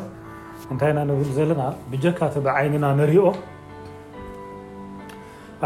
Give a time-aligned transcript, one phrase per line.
[0.80, 1.00] ታይ ብ
[1.60, 3.26] ና ብካ عይنና نሪኦ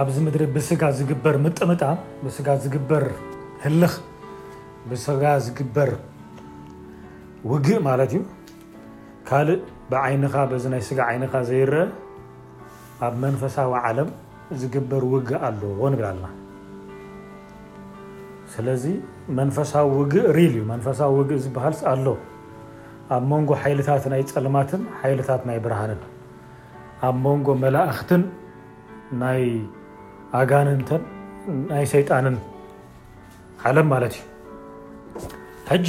[0.02, 2.56] ኣብዚ ሪ ስጋ ዝር ጣ
[2.88, 3.04] ዝር
[3.62, 3.80] ህል
[7.50, 8.20] ውግእ ማለት እዩ
[9.28, 11.86] ካልእ ብዓይንካ በዚ ናይ ስጋ ዓይንካ ዘይረአ
[13.06, 14.08] ኣብ መንፈሳዊ ዓለም
[14.60, 16.26] ዝግበር ውግእ ኣለዎ ይብል ኣለና
[18.54, 18.84] ስለዚ
[19.38, 22.06] መንፈሳዊ ውግእ ኢል እዩ መንፈሳዊ ውግእ ዝበሃልኣለ
[23.14, 26.00] ኣብ መንጎ ሓይልታት ናይ ፀልማትን ሓይልታት ናይ ብርሃንን
[27.08, 28.22] ኣብ መንጎ መላእክትን
[29.22, 29.42] ናይ
[30.40, 31.02] ኣጋንንተን
[31.72, 32.36] ናይ ሰይጣንን
[33.68, 34.14] ዓለም ማለት
[35.74, 35.88] እዩ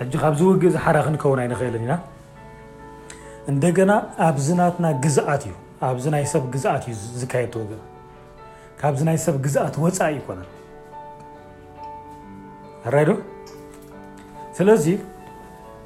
[0.00, 1.92] ሕ ካብዚ ውግእ ዝሓረ ክንከውን ይንክእልን ኢና
[3.50, 3.90] እንደና
[4.28, 5.54] ኣብናትና ግዛኣት እዩ
[5.88, 7.80] ኣ ናይ ሰብ ግት ዩ ዝካየድ ውእ
[8.80, 10.40] ካዚ ናይ ሰብ ግኣት ወፃኢ ይኮነ
[12.94, 13.10] ራይዶ
[14.58, 14.84] ስለዚ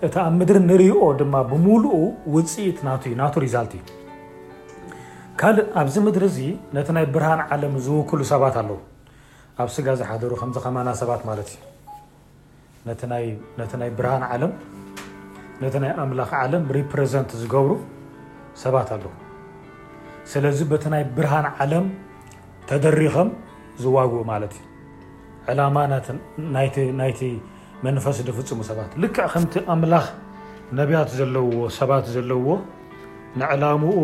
[0.06, 1.84] እቲ ብ ምድሪ ንሪኦ ድማ ብሙሉ
[2.34, 2.78] ውፅኢት
[3.20, 3.82] ናቱ ሪዛልት እዩ
[5.40, 6.24] ካእ ኣብዚ ምድሪ
[6.76, 8.80] ነቲ ናይ ብርሃን ዓለም ዝውክሉ ሰባት ኣለው
[9.62, 11.40] ኣብ ስጋ ዝሓደሩ ከዚ ከማና ሰባት ማዩ
[12.88, 13.00] ነቲ
[13.82, 17.72] ናይ ብርሃን ለነቲ ናይ ኣምላኽ ዓለም ሪፕዘንት ዝገብሩ
[18.62, 19.10] ሰባት ኣለዉ
[20.30, 21.84] ስለዚ በቲ ናይ ብርሃን ዓለም
[22.70, 23.28] ተደሪከም
[23.82, 24.64] ዝዋግኡ ማለት ዩ
[25.52, 25.76] ዕላማ
[27.00, 27.22] ናይቲ
[27.86, 30.06] መንፈስ ዝፍፅሙ ሰባት ልክ ከምቲ ኣምላኽ
[30.78, 32.50] ነቢያት ዘለውዎ ሰባት ዘለውዎ
[33.40, 33.98] ንዕላሙኡ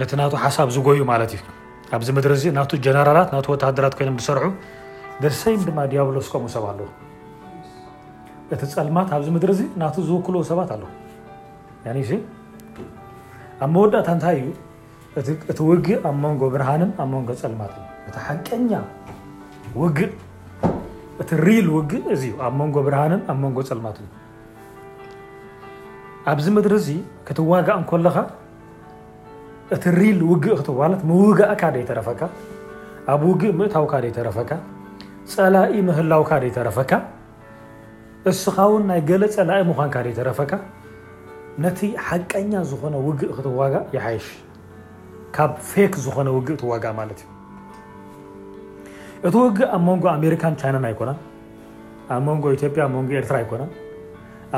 [0.00, 1.42] ነቲ ና ሓሳብ ዝጎዩ ማለት እዩ
[1.96, 4.46] ኣብዚ ምድሪ ዚ ና ጀነራላት ና ወታሃደራት ኮይኖም ዝሰርሑ
[5.24, 6.88] ደሰይም ድማ ዲያብሎስ ከምኡ ሰብ ኣለዎ
[8.54, 9.26] እቲ ፀልማት ኣዚ
[9.80, 10.70] ና ዝውክልዎ ሰባት
[11.88, 11.94] ኣ
[13.64, 14.50] ኣብ መወዳእ ታይ እዩ
[15.50, 17.78] እቲ ውግእ ኣብ መንጎ ብርሃን ኣብ ንጎ ፀልማትዩ
[18.14, 18.70] ቲ ሓቀኛ
[19.86, 19.88] እ
[21.42, 21.70] ል
[22.14, 24.08] እ ዩ ኣብ ንጎ ርሃን ኣብ ንጎ ፀልማት እዩ
[26.32, 26.74] ኣብዚ ድር
[27.28, 28.16] ክትዋጋእ ለኻ
[29.74, 32.20] እቲ ሪል ውእ ክ ውጋእፈካ
[33.12, 34.52] ኣብ ው እፈካ
[35.34, 36.22] ፀላኢ ምህላው
[36.78, 36.92] ፈካ
[38.28, 40.52] እስኻውን ናይ ገለ ፀላእ ምኳንካ ተረፈካ
[41.64, 44.26] ነቲ ሓቀኛ ዝኾነ ውግእ ክትዋጋእ ይሓይሽ
[45.36, 47.26] ካብ ፌክ ዝኾነ ውግእ ትዋጋእ ማት እዩ
[49.26, 51.18] እቲ ውግእ ኣብ መንጎ ኣሜሪካ ቻይናን ኣይኮነን
[52.16, 53.70] ኣብ መንጎ ኢዮ ያ ንጎ ኤርትራ ኣይኮነን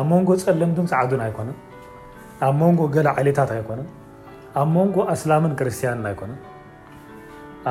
[0.00, 1.56] ኣብ መንጎ ፀለምትን ፃዕዱን ኣይኮነን
[2.46, 3.88] ኣብ መንጎ ገ ዓሌታት ኣይኮነን
[4.62, 6.40] ኣብ መንጎ ኣስላምን ክርስትያንን ኣይኮነን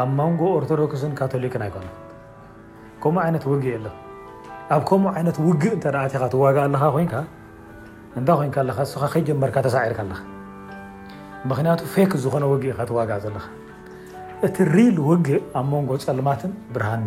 [0.01, 1.93] ኣብ መንጎ ኦርቶዶክስን ካቶሊክን ኣይኮነን
[3.03, 3.97] ከምኡ ይነት ውግእ የለን
[4.73, 6.41] ኣብ ከምኡ ይነት ውግእ እኣ ትዋ
[8.19, 9.99] እታይ ን ከይጀመርካ ተሳዒርካ
[11.49, 13.37] ምክቱ ፌክ ዝኾነ ውግ ኢ ትዋግ ዘለ
[14.45, 17.03] እቲ ል ውግእ ኣብ መንጎ ፀልማትን ብርሃን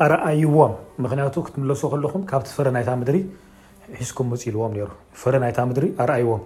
[0.04, 3.18] ኣርኣይዎም ምክንያቱ ክትምለሱ ከለኹም ካብቲ ፍረ ናይታ ምድሪ
[3.98, 4.82] ሒዝኩም መፅ ኢልዎም ሩ
[5.22, 6.42] ፍረ ናይታ ምድሪ ኣርኣይዎም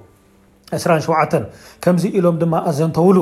[0.85, 1.41] 2ሸ
[1.83, 3.17] ከምዚ ኢሎም ድማ ኣዘእንተውሉ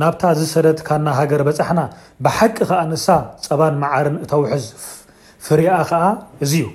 [0.00, 1.80] ናብታ ዝሰደት ካና ሃገር በፃሕና
[2.24, 3.06] ብሓቂ ከዓ ንሳ
[3.46, 4.66] ፀባን መዓርን እታ ውሕዝ
[5.46, 6.02] ፍርኣ ከዓ
[6.46, 6.68] እዚ ዩ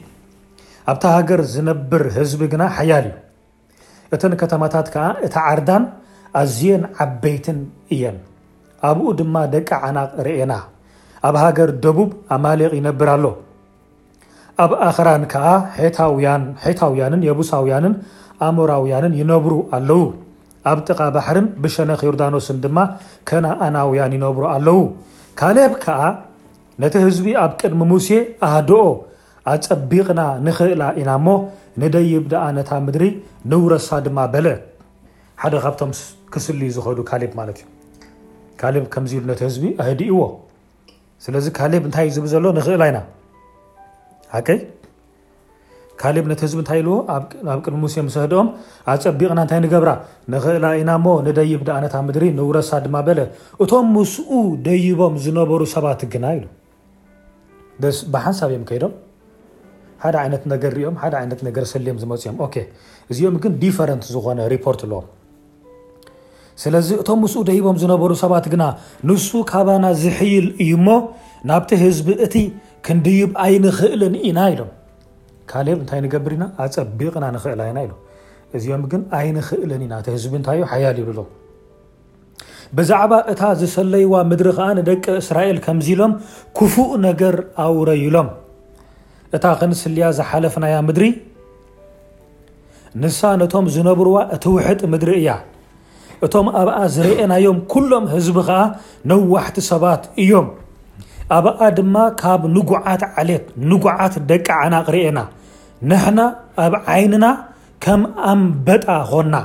[0.92, 3.16] ኣብታ ሃገር ዝነብር ህዝቢ ግና ሓያል እዩ
[4.16, 5.86] እተን ከተማታት ከዓ እታ ዓርዳን
[6.42, 7.60] ኣዝየን ዓበይትን
[7.96, 8.18] እየን
[8.90, 10.54] ኣብኡ ድማ ደቂ ዓናቕ ርእና
[11.28, 13.26] ኣብ ሃገር ደቡብ ኣማሌቅ ይነብር ኣሎ
[14.64, 15.46] ኣብ ኣክራን ከዓ
[16.80, 17.94] ታውያንን የቡሳውያንን
[18.46, 20.02] ኣእሞራውያንን ይነብሩ ኣለው
[20.72, 22.78] ኣብ ጥቃ ባሕርን ብሸነኽ ዮርዳኖስን ድማ
[23.30, 24.80] ከናኣናውያን ይነብሩ ኣለው
[25.42, 26.02] ካሌብ ከዓ
[26.84, 28.08] ነቲ ህዝቢ ኣብ ቅድሚ ሙሴ
[28.48, 28.84] ኣህደኦ
[29.54, 31.38] ኣፀቢቕና ንክእላ ኢና ሞ
[31.82, 33.04] ንደይብዳኣ ነታ ምድሪ
[33.52, 34.48] ንውረሳ ድማ በለ
[35.44, 35.92] ሓደ ካብቶም
[36.36, 37.66] ክስልዩ ዝኸዱ ካሌብ ማት እዩ
[38.64, 40.20] ካሌብ ከምዚኢሉ ነ ህዝቢ ኣህዲእዎ
[41.26, 42.98] ስለዚ ካሊብ እንታይ ዝቢ ዘሎ ንኽእላ ኢና
[44.34, 44.60] ሃከይ
[46.02, 48.48] ካሊብ ነቲ ህዝቢ እንታይ ኢልዎ ኣብ ቅድሚ ሙሴ ምስህድኦም
[48.94, 49.92] ኣፀቢቕና እንታይ ንገብራ
[50.34, 53.20] ንኽእላ ኢና ሞ ንደይብ ድኣነት ምድሪ ንውረሳ ድማ በለ
[53.66, 54.30] እቶም ምስኡ
[54.68, 56.46] ደይቦም ዝነበሩ ሰባት እግና ኢሉ
[58.02, 58.94] ስብሓንሳብ እዮም ከይዶም
[60.04, 62.38] ሓደ ዓይነት ነገር ርኦም ሓደ ዓይነት ነገር ሰልዮም ዝመፅእዮም
[63.12, 65.08] እዚኦም ግን ዲፈረንት ዝኮነ ሪፖርት ለዎም
[66.62, 68.64] ስለዚ እቶም ምስኡ ደይቦም ዝነበሩ ሰባት ግና
[69.10, 70.96] ንሱ ካባና ዝሕይል እዩ ሞ
[71.50, 72.36] ናብቲ ህዝቢ እቲ
[72.86, 74.70] ክንድይብ ኣይንኽእልን ኢና ኢሎም
[75.52, 77.94] ካሊር እንታይ ንገብር ኢና ኣፀቢቕና ንኽእል ና ኢሎ
[78.58, 81.20] እዚኦም ግን ኣይንክእልን ኢና እቲ ህዝቢ እንታይዩ ሓያል ይብሎ
[82.78, 86.14] ብዛዕባ እታ ዝሰለይዋ ምድሪ ከዓንደቂ እስራኤል ከምዚ ኢሎም
[86.60, 87.36] ክፉእ ነገር
[87.66, 88.30] ኣውረይሎም
[89.38, 91.06] እታ ክንስልያ ዝሓለፍናያ ምድሪ
[93.04, 95.30] ንሳ ነቶም ዝነብርዋ ቲ ውሕጥ ምድሪ እያ
[96.26, 98.60] እቶም ኣብኣ ዝርአናዮም ኩሎም ህዝቢ ከዓ
[99.12, 100.48] ነዋሕቲ ሰባት እዮም
[101.38, 105.20] ኣብኣ ድማ ካብ ንጉዓት ዓሌት ንጉዓት ደቂዓናቕርኤና
[105.90, 106.20] ንሕና
[106.66, 107.26] ኣብ ዓይንና
[107.86, 109.36] ከም ኣንበጣ ኮና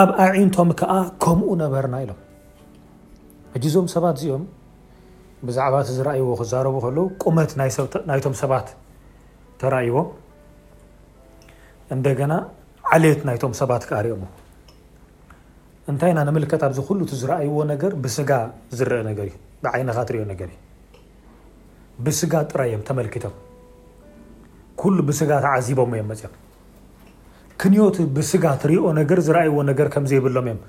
[0.00, 2.18] ኣብ ኣዒንቶም ከዓ ከምኡ ነበርና ኢሎም
[3.54, 4.44] ሕጂዞም ሰባት እዚኦም
[5.48, 7.50] ብዛዕባ እቲ ዝረኣይዎ ክዛረቡ ከሉ ቁመት
[8.10, 8.68] ናይቶም ሰባት
[9.60, 9.98] ተረእይዎ
[11.94, 12.32] እንደገና
[12.94, 14.22] ዓሌት ናይቶም ሰባት ከዓ ርኦሞ
[15.90, 18.30] እንታይ ና ንምልት ኣብዚ ሉእ ዝረኣይዎ ነገር ብስጋ
[18.78, 19.30] ዝረአ ነገርዩ
[19.64, 20.56] ብዓይነኻ ትሪኦ ነገርእዩ
[22.06, 23.34] ብስጋ ጥራይ እዮም ተመልኪቶም
[24.96, 26.34] ሉ ብስጋ ተዓዚቦም እዮም መፅኦም
[27.60, 30.60] ክንቱ ብስጋ ትሪኦ ነገ ዝኣይዎ ነር ከምዘይብሎም እዮም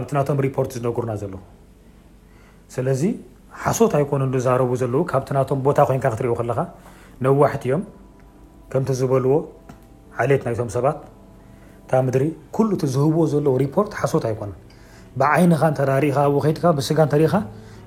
[0.00, 1.34] ኣብቲ ናቶም ሪፖርት ዝነጉርና ዘለ
[2.74, 3.02] ስለዚ
[3.62, 6.60] ሓሶት ኣይኮኑ ዝዛረቡ ዘለው ካብቲ ናቶም ቦታ ኮይን ክትርእ ከለካ
[7.26, 7.82] ነዋሕት እዮም
[8.70, 9.34] ከምቲ ዝበልዎ
[10.22, 10.98] ዓሌት ናይቶም ሰባት
[11.90, 12.24] ታ ምድሪ
[12.64, 14.52] ሉ እቲ ዝህብዎ ዘለ ሪፖርት ሓሶት ኣይኮኑ
[15.20, 17.34] ብዓይንኻ እተሪእኻ ከድካ ብስጋ እተኢኻ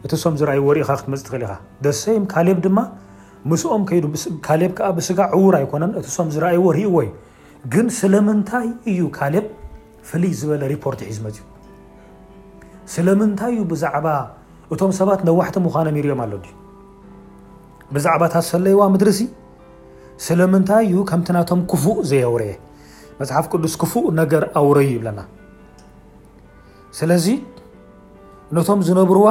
[0.06, 1.54] እቲ ሶም ዝኣይዎርኢኻ ክትመፅ ትኽእል ኢኻ
[1.86, 2.78] ደስሰይ ካሌብ ድማ
[3.50, 3.84] ምስኦም
[4.78, 7.08] ካብ ብስጋ ዕዉር ኣይኮነን እቲሶም ዝኣይዎ ርኢ ወይ
[7.74, 9.46] ግን ስለምንታይ እዩ ካሌብ
[10.10, 11.46] ፍልይ ዝበለ ሪፖርት ሒ ዝመፅኡ
[12.94, 14.08] ስለምንታይ እዩ ብዛዕባ
[14.74, 16.46] እቶም ሰባት ነዋሕቲ ምኳኖ ሚርዮም ኣሎድ
[17.96, 19.20] ብዛዕባ ታት ሰለይዋ ምድርሲ
[20.28, 22.54] ስለምንታይ እዩ ከምቲ ናቶም ክፉእ ዘየውረየ
[23.20, 25.20] መፅሓፍ ቅዱስ ክፉእ ነገር ኣውረዩ ይብለና
[26.98, 27.26] ስለዚ
[28.58, 29.26] ነቶም ዝነብርዋ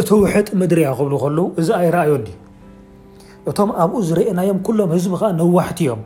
[0.00, 2.30] እቲ ውሕጥ ምድሪ እያ ክብሉ ከለው እዚ ኣይረኣዮ ዲ
[3.50, 6.00] እቶም ኣብኡ ዝረአናዮም ሎም ህዝቢ ከዓ ነዋሕቲ እዮም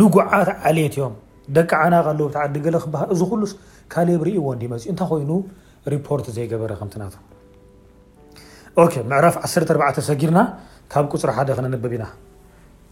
[0.00, 1.14] ንጉዓት ዓሌት እዮም
[1.56, 2.20] ደቂ ዓና ለ
[2.54, 3.52] ብዕዲ ክሃ እዚ ሉስ
[3.92, 5.30] ካሊብ ርኢዎንመፅኡ እንታይ ኮይኑ
[5.94, 7.02] ሪፖርት ዘይገበረ ከምትና
[9.10, 10.38] ምዕራፍ 14 ሰጊድና
[10.92, 12.04] ካብ ቁፅሪ ሓደ ክነንብብ ኢና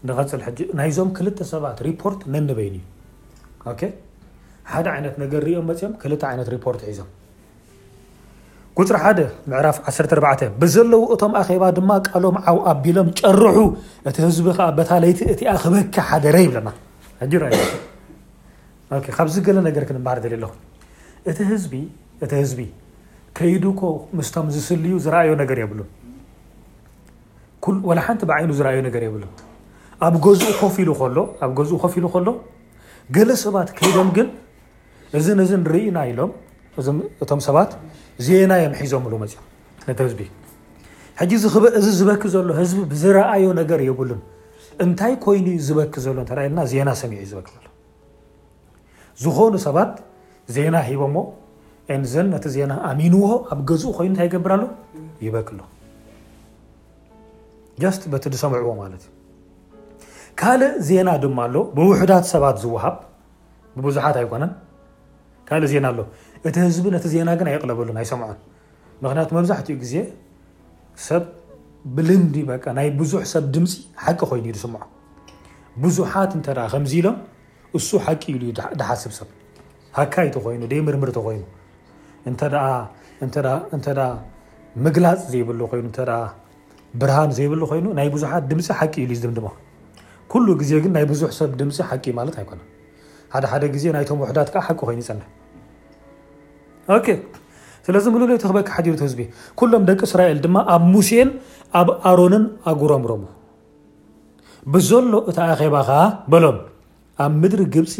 [0.07, 0.41] ንፅል
[0.77, 2.75] ናይዞም ክልተ ሰባት ሪፖርት ነንበይን
[3.71, 3.85] እዩ
[4.71, 6.23] ሓደ ት ኦም ኦም ክ ት
[6.63, 7.09] ፖር ሒዞም
[8.77, 8.95] ጉፅሪ
[9.65, 10.65] ራፍ 1 ብ
[11.15, 12.37] እቶም ባ ማ ሎም
[12.71, 13.09] ኣቢሎም
[13.41, 13.55] ር
[14.09, 14.37] እቲ ህዝ
[14.89, 15.41] ታቲ
[19.89, 20.15] ክበ
[21.53, 25.83] ህዝ ም ዝስልዩ ዝ ብ
[30.75, 30.83] ፊ
[33.45, 33.57] ሰባ
[34.07, 34.09] ም
[35.17, 36.31] እዚ ዚ ንርዩና ኢሎም
[37.23, 37.71] እቶም ሰባት
[38.27, 39.45] ዜና የምሒዞምሉ መፅዮም
[39.89, 40.21] ነቲ ህዝቢ
[41.79, 44.21] እዚ ዝበክ ዘሎ ህዝቢ ብዝረኣዮ ነገር የብሉን
[44.85, 47.65] እንታይ ኮይኑ ዝበክ ዘሎ ተየና ዜና ሰሚዑዩ ዝበክ ዘሎ
[49.23, 49.91] ዝኾኑ ሰባት
[50.57, 51.17] ዜና ሂቦሞ
[52.13, 54.61] ዘን ነቲ ዜና ኣሚንዎ ኣብ ገዝኡ ኮይኑ እታይ ይገብርሎ
[55.25, 55.61] ይበክ ሎ
[57.95, 59.09] ስ በቲ ዝሰምዕዎ ማለት ዩ
[60.39, 62.95] ካልእ ዜና ድማ ኣሎ ብውሕዳት ሰባት ዝወሃብ
[63.85, 64.51] ቡዙሓት ኣይኮነን
[65.49, 65.99] ካልእ ዜና ኣሎ
[66.47, 68.37] እቲ ህዝቢ ነቲ ዜና ግን ይቕለበሉን ኣይሰምዑን
[69.03, 69.93] ምክንያቱ መብዛሕትኡ ግዜ
[71.07, 71.23] ሰብ
[71.95, 72.35] ብልምዲ
[72.77, 73.71] ናይ ብዙሕ ሰብ ድምፂ
[74.03, 74.81] ሓቂ ኮይኑ ዩ ስምዖ
[75.83, 77.17] ብዙሓት እተ ከምዚ ኢሎም
[77.77, 79.29] እሱ ሓቂ ሉ ዩ ዝሓስብ ሰብ
[79.97, 81.41] ሃካይቲ ኮይኑ ደ ምርምር ኮይኑ
[84.83, 85.47] ምግላፅ ዘይብ
[85.79, 85.89] ይኑ
[87.01, 89.47] ብርሃን ዘይብሉ ኮይኑ ናይ ብዙሓት ድምፂ ሓቂ ሉዩ ዝድምድሞ
[90.31, 92.59] ኩሉ ግዜ ግን ናይ ብዙሕ ሰብ ድምፂ ሓቂ ማለት ኣይኮነ
[93.33, 95.21] ሓደ ሓደ ግዜ ናይቶም ውዳት ዓ ሓቂ ኮይኑ ይፅና
[97.85, 99.21] ስለዚ ምሉይቲክበክ ሓዲሩ ህዝቢ
[99.71, 101.29] ሎም ደቂ እስራኤል ድማ ኣብ ሙሴን
[101.79, 103.21] ኣብ ኣሮንን ኣጉረምሮሙ
[104.73, 105.89] ብዘሎ እቲ ኣኼባ ከ
[106.33, 106.57] በሎም
[107.25, 107.95] ኣብ ምድሪ ግብፂ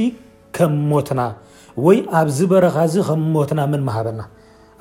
[0.58, 1.22] ከም ሞትና
[1.86, 4.22] ወይ ኣብዚ በረኻዚ ከምሞትና ምን ሃበና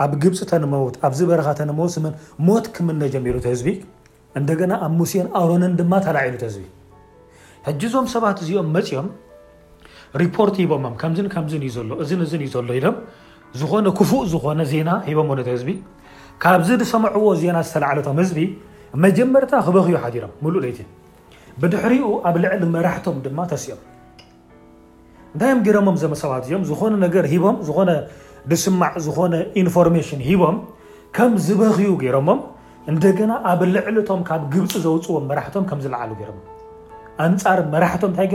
[0.04, 1.96] ኣብ ግብፂ ተንመት ኣብበረኻ ተንመት
[2.48, 3.68] ሞት ክም ጀሚሩ ህዝቢ
[4.40, 6.64] እንደና ኣብ ሙሴን ኣሮንን ድማ ተላዒሉ ህዝቢ
[7.68, 9.08] ሕዞም ሰባት እዚኦም ኦም
[10.20, 12.92] ሪት ሂቦእ ዩ ዘሎ
[13.68, 15.70] ዝነ ክፉእ ዝኮነ ዜና ሂቦ ህዝቢ
[16.42, 18.38] ካብዚ ሰምዕዎ ዜና ዝተዓለቶም ህዝቢ
[19.04, 20.78] መጀመርታ ክበክ ሮም ይቲ
[21.60, 23.90] ብድሪኡ ኣብ ልዕሊ መራቶም ማ ኦም
[25.50, 26.94] እንታም ም ዘሰባት እኦም ዝነ
[27.44, 27.90] ቦም ዝነ
[28.64, 29.68] ስማዕ ዝነ ኢር
[30.28, 30.56] ሂቦም
[31.16, 32.40] ከምዝበክዩ ገይሞም
[32.90, 36.10] እና ኣብ ልዕልቶም ካብ ግብፂ ዘውፅዎም ራቶም ዝዓሉ
[37.32, 38.28] ንፃ ራምታይ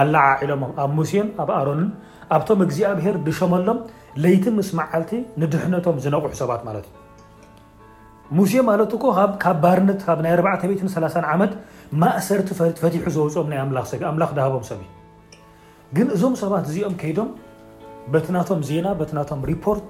[0.00, 0.50] ኣላዓዒሎ
[0.84, 1.82] ኣብ ሙሴ ኣብ ኣሮን
[2.36, 3.78] ኣብቶም እግዚኣብሄር ድሸመሎም
[4.24, 6.86] ለይቲ ምስ መዓልቲ ንድሕነቶም ዝነቑሑ ሰባት ማት
[8.38, 8.92] ሙሴ ማለት
[9.44, 11.52] ካብ ባርነት 4ቤት ዓመት
[12.02, 12.50] ማእሰርቲ
[12.82, 14.90] ፈት ዘውፅኦም ላ ድሃቦም ሰብእ
[15.96, 17.30] ግን እዞም ሰባት እዚኦም ከይዶም
[18.12, 18.86] በትናቶም ዜና
[19.18, 19.84] ናቶም ሪፖርት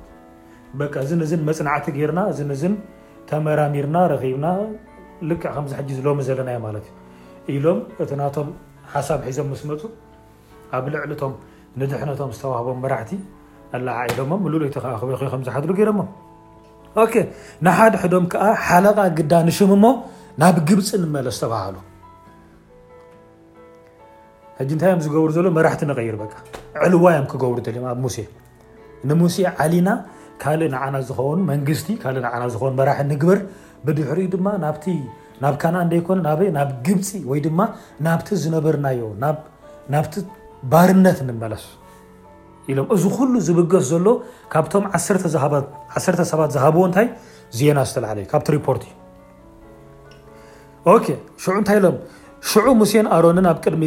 [1.50, 2.24] መፅናቲ ና
[3.30, 3.96] ተመራሚርና
[4.46, 4.50] ና
[6.06, 6.50] ሎ ዘለና
[8.94, 9.82] ሓሳብ ሒዞም ምስ መፁ
[10.76, 11.32] ኣብ ልዕሉቶም
[11.80, 13.12] ንድሕነቶም ዝተዋህቦም መራሕቲ
[13.76, 16.00] ኣላዓዒሎሞ ሉይቲ ክበይኮይ ከምዝሓድሪ ገይሮሞ
[17.66, 19.86] ንሓድሕዶም ከዓ ሓለቓ ግዳ ንሽሙ ሞ
[20.42, 21.76] ናብ ግብፂ ንመለስ ዝተባሃሉ
[24.58, 26.32] ሕጂ ንታይ እዮም ዝገብሩ ዘሎ መራሕቲ ንቀይር በቃ
[26.86, 28.16] ዕልዋዮም ክገብሩ ልዮም ኣብ ሙሴ
[29.10, 29.88] ንሙሴ ዓሊና
[30.42, 32.12] ካልእ ንዓና ዝውን መንግስቲ ካ
[32.54, 33.40] ዝን መራሒ ንግበር
[33.86, 34.66] ብድሕሪ ድማ ና
[35.42, 36.18] ናብ ካነኣን ደይኮነ
[36.56, 37.60] ናብ ግብፂ ወይ ድማ
[38.06, 39.00] ናብቲ ዝነበርናዮ
[39.94, 40.14] ናብቲ
[40.72, 41.64] ባርነት ንመለሱ
[42.70, 44.08] ኢሎም እዚ ኩሉ ዝብገስ ዘሎ
[44.52, 47.08] ካብቶም ዓሰ ሰባት ዝሃብዎ ንታይ
[47.58, 48.92] ዜና ዝተላዓለ እዩ ካብቲ ሪፖርትእዩ
[51.44, 51.96] ሽዑ እንታይ ሎም
[52.50, 53.84] ሽዑ ሙሴን ኣሮንን ኣብ ቅድሚ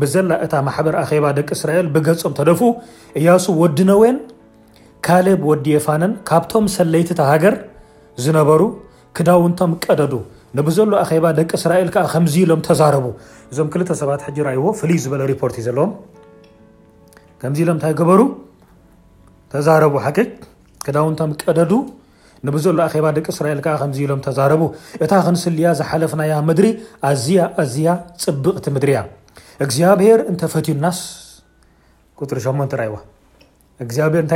[0.00, 2.60] ብዘላ እታ ማሕበር ኣባ ደቂ እስራኤል ብገጾም ተደፉ
[3.18, 4.16] እያሱ ወዲነወን
[5.08, 7.54] ካሌብ ወዲ የፋነን ካብቶም ሰለይቲ ተ ሃገር
[8.24, 8.60] ዝነበሩ
[9.18, 10.12] ክዳውንቶም ቀደዱ
[10.56, 10.62] ብ
[11.22, 11.88] ባ ደቂ ስኤል
[12.94, 13.06] ሎም
[13.52, 14.74] እዞሰባዎ
[17.56, 18.16] ዝዎሎም ተ ክዳ
[21.44, 21.60] ቀደ
[23.36, 23.56] ቂሎም
[25.00, 26.12] እ ክስያ ዝሓለፍ
[26.60, 26.62] ድ
[27.16, 27.40] ዝያ
[28.24, 28.98] ፅብቕቲ ድሪያ
[29.70, 30.20] ግዚኣብሄር
[33.94, 34.34] ፈዩና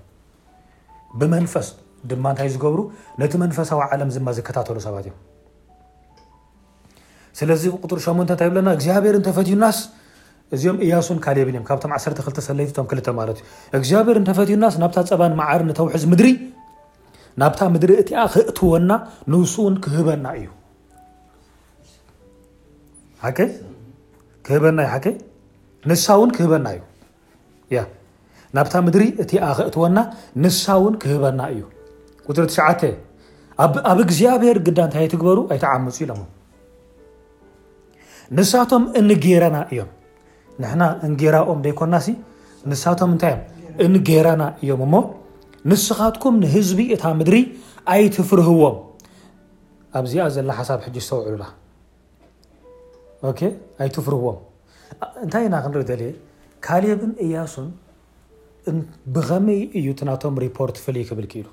[1.18, 1.68] ብመፈስ
[2.10, 2.80] ድማ ታይ ዝገብሩ
[3.20, 5.14] ነቲ መፈሳዊ ለ ዝከተሉ ሰባት እዮ
[7.38, 7.62] ስለዚ
[7.98, 9.78] ር 8 ታ ና ግኣብሔር ፈትዩ ናስ
[10.56, 11.38] እዚኦም እያሱ ካብ
[11.70, 12.84] ካ1
[13.82, 16.22] ግዚኣብሔር ፈትዩናስ ናብ ፀባ ዓር ተዝ ድ
[17.40, 18.92] ናብታ ምድሪ እቲኣ ክእትወና
[19.32, 20.44] ንስ ን ክህበና እዩ
[24.78, 25.14] ናእዩ
[25.90, 26.66] ንሳ ውን ክህበና
[27.72, 27.78] እዩ
[28.58, 29.98] ናብታ ምድሪ እቲኣ ክእትወና
[30.44, 31.60] ንሳ እውን ክህበና እዩ
[32.28, 32.46] ቁፅሪ
[32.80, 32.92] ተ
[33.90, 36.22] ኣብ እግዚኣብሔር ግዳ እንታ ትግበሩ ኣይተዓምፁ ኢሎሞ
[38.36, 39.90] ንሳቶም እን ጌረና እዮም
[40.62, 41.94] ንሕና እንጌራኦም ደይኮና
[42.70, 43.34] ንሳቶም ንታይ
[43.86, 44.94] እንጌረና እዮምሞ
[45.70, 47.36] ንስኻትኩም ንህዝቢ እታ ምድሪ
[47.92, 48.76] ኣይትፍርህዎም
[49.98, 51.44] ኣብዚኣ ዘላ ሓሳብ ሕጂ ዝተውዕላ
[53.82, 54.38] ኣይትፍርህዎም
[55.24, 56.06] እንታይ ኢና ክንሪኢ ዘ
[56.66, 57.68] ካልብን እያሱን
[59.14, 61.48] ብከመይ እዩ ናቶም ሪፖርት ፍልይ ክብል ክኢሉ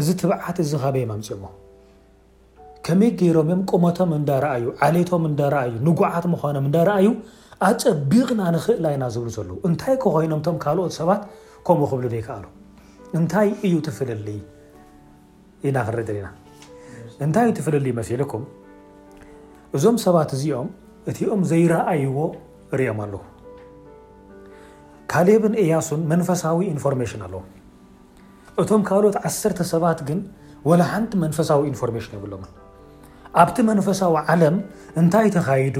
[0.00, 1.44] እዚ ትብዓት እዚ ካበይ ኣምፅኦሞ
[2.86, 7.06] ከመይ ገይሮምእዮም ቁመቶም እዳረኣዩ ዓሌቶም እዳኣዩ ንጉዓት ምዃኖም እዳኣዩ
[7.68, 11.22] ኣፀቢቕና ንኽእላይና ዝብሉ ዘለ እንታይ ክኮይኖምቶም ካልኦት ሰባት
[11.66, 12.44] ከምኡ ክብሉ ዘይከኣሉ
[13.16, 14.28] እንታይ እዩ ትፍልሊ
[15.68, 16.26] ኢናክርኢ ዘልና
[17.24, 18.42] እንታይ እዩ ትፍልል መሲልኩም
[19.76, 20.68] እዞም ሰባት እዚኦም
[21.12, 22.16] እቲኦም ዘይረኣይዎ
[22.80, 23.22] ርኦም ኣለዉ
[25.12, 27.40] ካሌብን እያሱን መንፈሳዊ ኢንፎርሜሽን ኣለዎ
[28.62, 30.20] እቶም ካልኦት ዓሰርተ ሰባት ግን
[30.68, 32.44] ወላ ሓንቲ መንፈሳዊ ኢንፎርሜሽን የብሎም
[33.42, 34.56] ኣብቲ መንፈሳዊ ዓለም
[35.00, 35.78] እንታይ ተካይዱ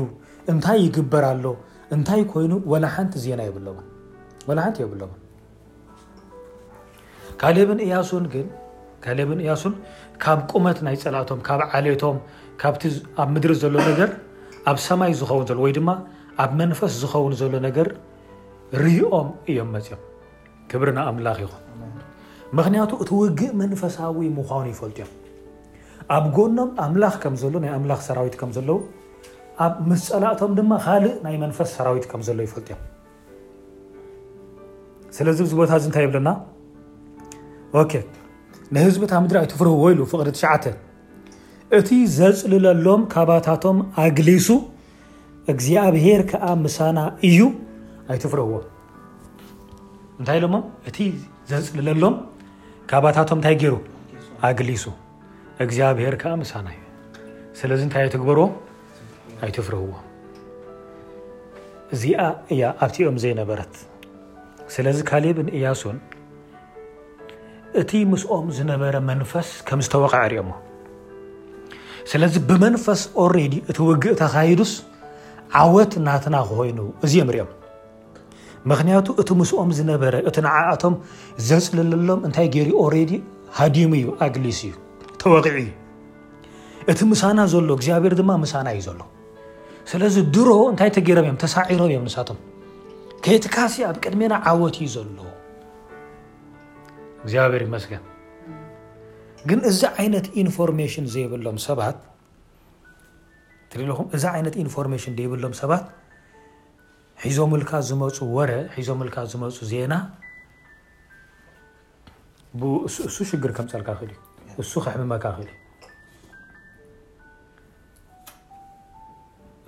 [0.53, 1.47] እንታይ ይግበርኣሎ
[1.95, 3.41] እንታይ ኮይኑ ወላ ሓንቲ ዜና
[4.57, 5.11] ላ ሓንቲ የብሎሙ
[7.42, 9.74] ካብን እያሱንግንካብን እያሱን
[10.22, 12.16] ካብ ቁመት ናይ ፀላእቶም ካብ ዓሌቶም
[12.62, 12.83] ካቲ
[13.22, 14.09] ኣብ ምድሪ ዘሎ ነገር
[14.70, 15.90] ኣብ ሰማይ ዝኸውን ዘሎ ወይ ድማ
[16.44, 17.88] ኣብ መንፈስ ዝኸውን ዘሎ ነገር
[18.83, 20.03] ርኦም እዮም መፅኦም
[20.70, 21.62] ክብሪና ኣምላኽ ይኹን
[22.59, 25.12] ምክንያቱ እቲ ውግእ መንፈሳዊ ምኳኑ ይፈልጡ እዮም
[26.16, 28.79] ኣብ ጎኖም ኣምላኽ ከም ዘሎ ናይ ኣምላኽ ሰራዊት ከም ዘለው
[29.66, 32.83] ኣብ ምስ ፀላእቶም ድማ ካልእ ናይ መንፈስ ሰራዊት ከም ዘሎ ይፈልጡ እዮም
[35.16, 36.29] ስለዚ ቦታ እዚ እንታይ የብለና
[38.76, 40.64] ንህዝብታ ምድሪ ኣይትፍርህዎ ኢሉ ፍቅዲ9
[41.78, 44.48] እቲ ዘፅልለሎም ካባታቶም ኣግሊሱ
[45.52, 47.38] እግዚኣብሄር ከዓ ምሳና እዩ
[48.12, 48.64] ኣይትፍርህዎም
[50.20, 50.57] እንታይ ሞ
[50.90, 50.98] እቲ
[51.52, 52.16] ዘፅልለሎም
[52.92, 53.74] ካባታቶም እንታይ ገይሩ
[54.50, 54.85] ኣግሊሱ
[55.64, 56.85] እግዚኣብሄር ዓ ሳና እዩ
[57.61, 58.44] ስለዚ እንታይ ይትግበርዎ
[59.46, 59.90] ኣይትፍርህዎ
[61.96, 62.20] እዚኣ
[62.54, 63.74] እያ ኣብቲኦም ዘይነበረት
[64.76, 65.98] ስለዚ ካሊብ ን እያሱን
[67.81, 70.50] እቲ ምስኦም ዝነበረ መንፈስ ከም ዝተወቃዒ ሪኦሞ
[72.11, 74.72] ስለዚ ብመንፈስ ኦሬዲ እቲ ውግእ ተካሂዱስ
[75.61, 77.50] ዓወት ናትና ክኮይኑ እዚኦም ሪኦም
[78.72, 80.94] ምክንያቱ እቲ ምስኦም ዝነበረ እቲ ነዓኣቶም
[81.48, 83.12] ዘህፅለለሎም እንታይ ገይሪ ኦሬዲ
[83.59, 84.74] ሃዲሙ እዩ ኣግሊስ እዩ
[85.22, 85.72] ተወቂዒ ዩ
[86.92, 89.00] እቲ ምሳና ዘሎ እግዚኣብሔር ድማ ምሳና እዩ ዘሎ
[89.92, 92.38] ስለዚ ድሮ እንታይ ተገሮም እዮም ተሳዒሮም እዮም ንሳቶም
[93.26, 95.18] ከየቲ ካሲ ኣብ ቅድሜና ዓወት እዩ ዘሎ
[97.24, 98.02] እግዚብር ይመስገን
[99.48, 101.98] ግን እዚ ዓይነት ኢንፎርሜሽን ዘይብሎም ሰባት
[103.72, 105.87] ትኹም እዛ ዓይነት ኢንፎርሜሽን ዘይብሎም ሰባት
[107.26, 109.94] ሒዞምልካ ዝመፁ ወረ ሒዞምልካ ዝመፁ ዜና
[112.61, 114.18] ብእሱ ሽግር ከም ፀልካ ክእል እዩ
[114.64, 115.57] እሱ ከሕምመካ ክእል እዩ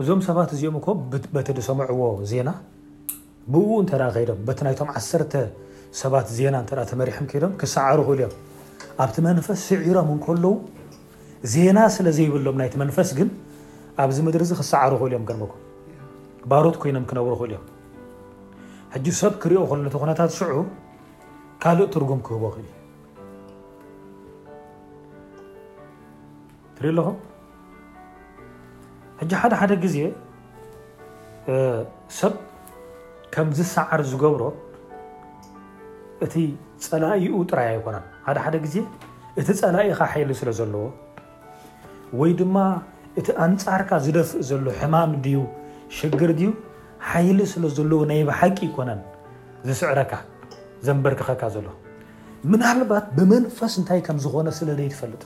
[0.02, 0.86] እዞም ሰባት እዚኦም እኮ
[1.34, 2.50] በቲ ድሰምዕዎ ዜና
[3.52, 5.32] ብ እንተዳከዶም ቲ ናይቶም ዓሰተ
[5.98, 8.34] ሰባት ዜና እተ ተመሪሖም ከዶም ክሳዓሩ ክእል እዮም
[9.02, 10.44] ኣብቲ መንፈስ ስዒሮም እንከለዉ
[11.52, 13.28] ዜና ስለዘይብሎም ናይቲ መንፈስ ግን
[14.02, 15.60] ኣብዚ ምድር ዚ ክሳዓሩ ክእል እዮም ከሞኩም
[16.50, 17.64] ባሮት ኮይኖም ክነብሩ ክእል እዮም
[18.94, 19.64] ሕጂ ሰብ ክሪኦ
[20.10, 20.54] ነታት ሽዑ
[21.64, 22.70] ካልእ ትርጉም ክህቦ ክእልእ
[26.78, 27.16] ትርኢ ኣለኹም
[29.20, 29.96] ሕ ሓደ ሓደ ግዜ
[32.20, 32.34] ሰብ
[33.34, 34.42] ከምዝ ሰዓር ዝገብሮ
[36.24, 36.34] እቲ
[36.86, 38.76] ፀላይኡ ጥራይ ኣይኮነ ሓደ ሓደ ግዜ
[39.40, 40.82] እቲ ፀላኢኻ ሓይሊ ስለ ዘለዎ
[42.20, 42.56] ወይ ድማ
[43.20, 45.36] እቲ ኣንፃርካ ዝደፍእ ዘሎ ሕማም ድዩ
[45.98, 46.48] ሽግር ድዩ
[47.10, 49.00] ሓይሊ ስለ ዘለዎ ናይ ብሓቂ ይኮነን
[49.68, 50.12] ዝስዕረካ
[50.86, 51.68] ዘንበርክኸካ ዘሎ
[52.50, 55.22] ምናባት ብመንፈስ እንታይ ከም ዝኾነ ስለይ ትፈልጥ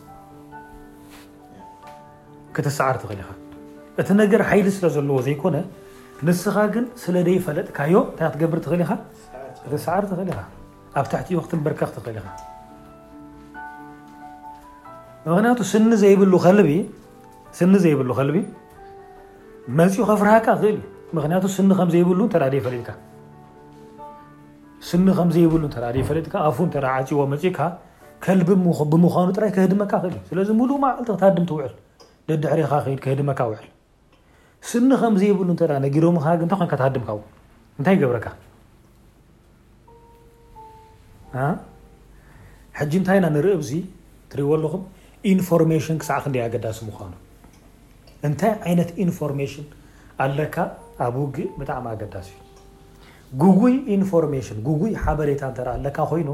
[2.57, 3.31] ክትሰዓር ትእል ኢኻ
[4.01, 5.57] እቲ ነገ ሓይሊ ስለዘለዎ ዘይኮነ
[6.27, 8.83] ንስኻ ግን ስለደይ ፈለጥካዮ እታይ ክትገብር ትእል
[9.91, 10.43] ዕርእ ኻ
[10.99, 11.97] ኣ በእ ፍዎ
[16.33, 16.35] ኑ
[17.83, 18.11] ሃል
[37.81, 38.43] ምሃይ
[41.35, 43.71] ሕ እንታይ ና ንርኢ ዙ
[44.31, 44.83] ትሪእይዎ ለኹም
[45.29, 45.41] ኢር
[46.01, 46.97] ክሳዕ ክ ኣገዳሲ ምኑ
[48.29, 49.05] እንታይ ይነት ኢ
[50.25, 50.57] ኣለካ
[51.05, 52.29] ኣብ ውግእ ብጣዕሚ ኣገዳሲ
[53.41, 53.75] ዩ ጉጉይ
[54.67, 55.43] ጉጉይ ሓበሬታ
[55.77, 56.31] እ ለ ኮይኑ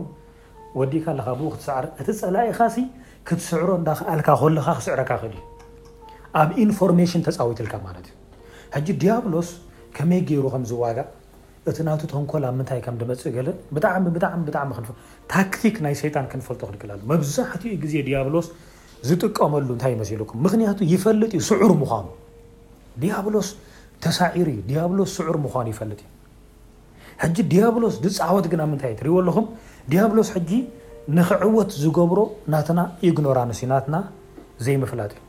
[0.81, 2.59] ወዲካ ካ ብኡ ክትሰዕር እቲ ፀላኢኻ
[3.29, 5.41] ክትስዕሮ እዳክኣልካ ለካ ክስዕረካ እል ዩ
[6.41, 7.89] ኣብ ኢር ተፃዊትልካ ማ
[8.89, 9.49] ዩ ዲያሎስ
[9.97, 11.09] ከመይ ገይሩ ከዝዋጋእ
[11.71, 13.35] እቲ ናቲ ተንኮል ብ ምታይ ከምድመፅእ
[13.81, 18.47] ጣጣታክቲክ ናይ ሰጣን ክንፈልጦ ክክልሉ መብዛሕትኡ ግዜ ዲያብሎስ
[19.09, 21.91] ዝጥቀመሉ እንታይ ይመሲልኩም ምክንያቱ ይፈልጥ ዩ ስዑር ምኑ
[23.03, 23.49] ዲያብሎስ
[24.05, 26.01] ተሳዒሩ እዩ ዲያብሎስ ስዑር ምኑ ይፈልጥ
[27.25, 29.47] እዩ ጂ ዲያብሎስ ዝፃወት ግን ኣብ ምንታይ ትርእይዎ ኣለኹም
[29.95, 30.61] ዲያብሎስ ጂ
[31.19, 32.21] ንክዕወት ዝገብሮ
[32.55, 33.97] ናትና ኢግኖራንስ ናትና
[34.65, 35.21] ዘይመፍላጥ ዩ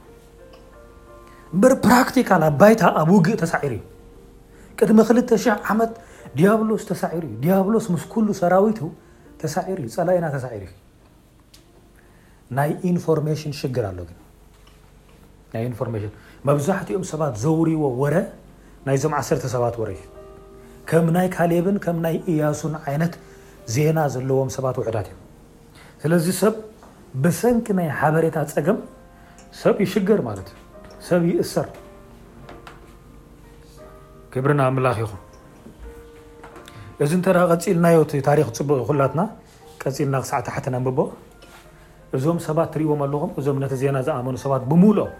[1.61, 3.85] በር ፕራክቲካ ኣባይታ ኣብ ውግእ ተሳዒሩ እዩ
[4.79, 4.99] ቅድሚ
[5.35, 5.91] 20 ዓመት
[6.39, 8.79] ዲያሎስ ተሳዒሩ ዩ ዲያብሎስ ስ ሉ ሰራዊቱ
[9.41, 10.69] ተሳዒሩ ዩ ፀላኢና ተሳዒር ዩ
[12.57, 13.19] ናይ ኢ ር
[15.55, 16.07] ኣሎ
[16.49, 18.15] መብዛሕትኦም ሰባት ዘውርዎ ወረ
[18.85, 20.03] ናይዞም ዓሰር ሰባት ወረ ዩ
[20.89, 23.13] ከም ናይ ካሌብን ም ናይ እያሱን ይነት
[23.73, 25.19] ዜና ዘለዎም ሰባት ውዕዳት እዩ
[26.03, 26.53] ስለዚ ሰብ
[27.23, 28.77] ብሰንኪ ናይ ሓበሬታ ፀገም
[29.61, 30.47] ሰብ ይሽገር ማት
[31.09, 31.67] ሰብ ይእሰር
[34.33, 35.21] ግብርና ላኪኹም
[37.03, 39.21] እዚ ፂልና ታክ ፅቡቕ ላትና
[39.81, 40.65] ቀፂልና ክሳዕትሓት
[42.17, 45.11] እዞም ሰባት ትርእዎም ኣለኹም እዞም ነ ዜና ዝኣኑ ሰባ ብሉኦም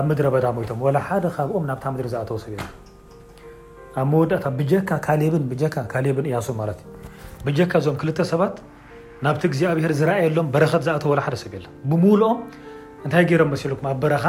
[0.00, 2.14] ኣብ ምድሪ ዳ ቶም ደ ካብኦም ናብ ድ ዝ
[2.44, 2.56] ሰ
[4.02, 6.80] ኣብ ወዳእታ ብጀካ ካ ን እያሱ ት
[7.46, 8.56] ብጀካ ዞም ክ ሰባት
[9.26, 10.96] ናብቲ እግዚኣብሔር ዝኣየሎም በረት ዝ
[11.44, 11.54] ሰብ
[11.90, 12.38] ብኦም
[13.06, 13.62] እታይ ሮም መሲ
[13.92, 14.24] ኣ በረኻ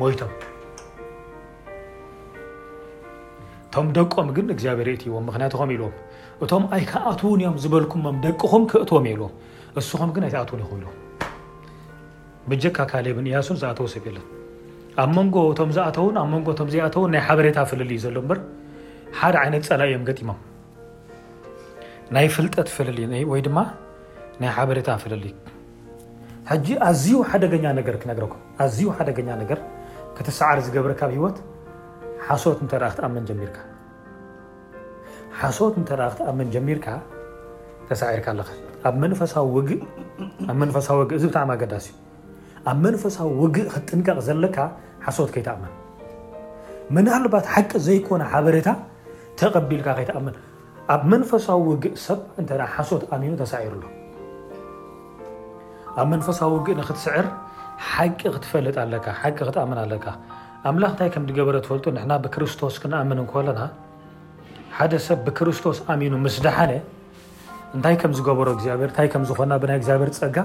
[0.00, 0.32] ሞቶም
[3.74, 5.14] ቶም ደቆም ግን ግኣብሔር ዎ
[5.86, 5.90] ዎ
[6.44, 9.34] እቶም ኣይከኣትውን እዮም ዝበልኩዎም ደቅኹም ክእትዎም የልዎም
[9.80, 10.92] እስኹም ግን ኣይተኣትውን ይ ሉዎ
[12.50, 14.24] ብጀካ ካሌብንእያሱን ዝኣተው ሰብለን
[15.02, 18.38] ኣብ መንጎ ቶም ዝኣተውን ኣብ መንጎም ዘይኣተውን ናይ ሓበሬታ ፍልል እዩ ዘሎ በር
[19.18, 20.40] ሓደ ዓይነት ፀላእእዮም ገሞም
[22.16, 22.98] ናይ ፍልጠት ፍልል
[23.32, 23.58] ወይ ድማ
[24.42, 25.24] ናይ ሓበሬታ ፍለል
[26.66, 27.14] ጂ ኣዝዩ
[27.54, 29.60] ደኛ ነገ ክነረኩምኣዝዩ ሓደገኛ ነገር
[30.16, 31.38] ክትሰዓር ዝገብርካብ ሂወት
[32.26, 33.56] ሓሶት እንተርኣ ክትኣመን ጀሚርካ
[35.40, 36.86] ሓሶት እተ ክትኣምን ጀሚርካ
[37.88, 38.50] ተሳዒርካ ኣለካ
[38.88, 38.94] ኣብ
[39.54, 41.96] ዊ እ ዊ ዚ ብጣሚ ኣገዳሲ ዩ
[42.70, 44.56] ኣብ መንፈሳዊ ውግእ ክትጥንቀቕ ዘለካ
[45.06, 48.68] ሓሶት ከይተኣምን ናልባት ሓቂ ዘይኮነ ሓበሬታ
[49.40, 50.36] ተቀቢልካ ከይተኣምን
[50.94, 52.20] ኣብ መንፈሳዊ ውግእ ሰብ
[52.74, 53.82] ሓሶት ሚኑ ተሳዒሩሎ
[56.00, 57.26] ኣብ መንፈሳዊ ውግእ ትስዕር
[57.90, 58.76] ቂ ክትፈልጥ
[59.26, 59.40] ኣቂክ
[61.08, 61.84] ይ ከበረ ፈጡ
[62.36, 63.18] ክርስቶስ ክምን
[63.58, 63.62] ና
[64.76, 66.72] ሓደ ሰብ ብክርስቶስ ኣሚኑ ምስ ደሓነ
[67.76, 70.36] እንታይ ከም ዝገሮ ግብታ ዝኾና ይ ግብር ፀጋ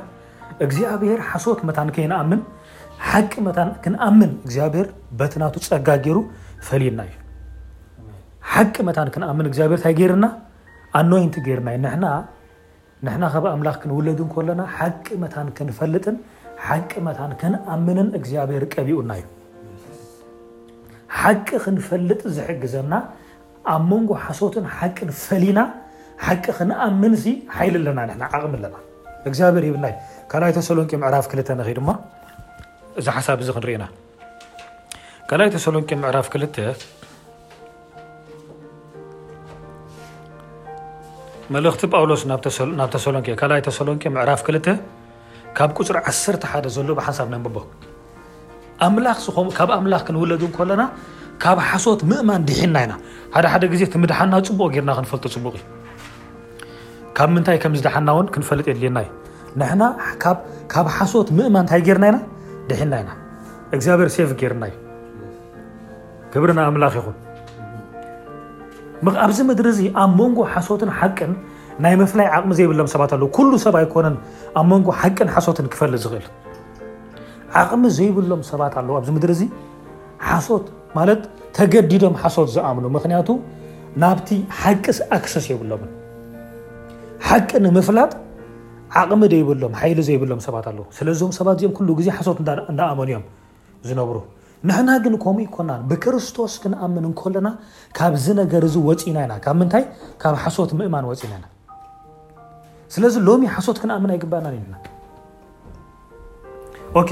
[0.65, 2.41] እግዚኣብሔር ሓሶት መታ ይኣምን
[3.09, 3.31] ሓቂ
[3.83, 4.87] ክንኣምን እግኣብሔር
[5.19, 6.17] በትናቱ ፀጋ ገይሩ
[6.67, 7.15] ፈሊና እዩ
[8.53, 10.25] ሓቂ መታ ክንኣምን ግብ ታይ ርና
[10.99, 11.95] ኣኖይንቲ ርና
[13.35, 16.17] ካብ ምላ ክንውለድን ለና ሓቂ መታ ክንፈልጥን
[16.67, 19.25] ሓቂ መታ ክንኣምንን ግዚኣብሄር ቀቢኡና እዩ
[21.21, 22.91] ሓቂ ክንፈልጥ ዝሕግዘና
[23.69, 23.77] ሓ
[25.23, 25.65] ፈና
[26.43, 26.73] ቂ ና
[28.33, 28.49] قሚ
[30.91, 31.35] ተن رፍ ዚ
[41.43, 41.55] ና
[50.27, 50.59] ሎ ፅ
[51.43, 51.47] ካ
[51.83, 52.93] ሓት እማ ድና ና
[53.81, 54.31] ዜ ድና ፅ ና
[55.07, 55.61] ክፈጡ ፅቡቅዩ
[57.17, 57.85] ካ ና ክፈጥ
[58.87, 59.07] የና ሓት
[61.87, 61.89] እ
[62.93, 63.09] ናና
[66.33, 66.95] ግብሔር ናዩ ሪኣላ
[69.11, 69.37] ይ ኣዚ
[70.01, 70.37] ኣብ ንጎ
[70.79, 70.81] ት
[71.17, 71.19] ቅ
[71.83, 73.03] ናይ ላይ ሚ ዘሎምባ ሰብ
[73.39, 75.13] ጎ
[75.79, 77.47] ት ል
[77.83, 78.61] ሚ ዘሎም ሰባ
[80.27, 80.65] ሓሶት
[80.97, 81.21] ማለት
[81.57, 83.29] ተገዲዶም ሓሶት ዝኣምኑ ምክንያቱ
[84.03, 84.29] ናብቲ
[84.61, 84.85] ሓቂ
[85.17, 85.91] ኣክሰስ ይብሎምን
[87.27, 88.11] ሓቂ ንምፍላጥ
[89.01, 92.37] ዓቕሚ ዘይብሎም ሓይሊ ዘይብሎም ሰባት ኣለው ስለዚም ሰባት እዚኦም ሉ ግዜ ሓሶት
[92.71, 93.25] እዳኣመኑ እዮም
[93.87, 94.17] ዝነብሩ
[94.69, 97.49] ንሕና ግን ከምኡ ይኮና ብክርስቶስ ክንኣምን እከለና
[97.97, 99.83] ካብዝ ነገር ዚ ወፅና ኢና ካብ ምንታይ
[100.21, 101.47] ካብ ሓሶት ምእማን ወፅኢና ና
[102.93, 104.77] ስለዚ ሎሚ ሓሶት ክንኣምን ይግባአና ና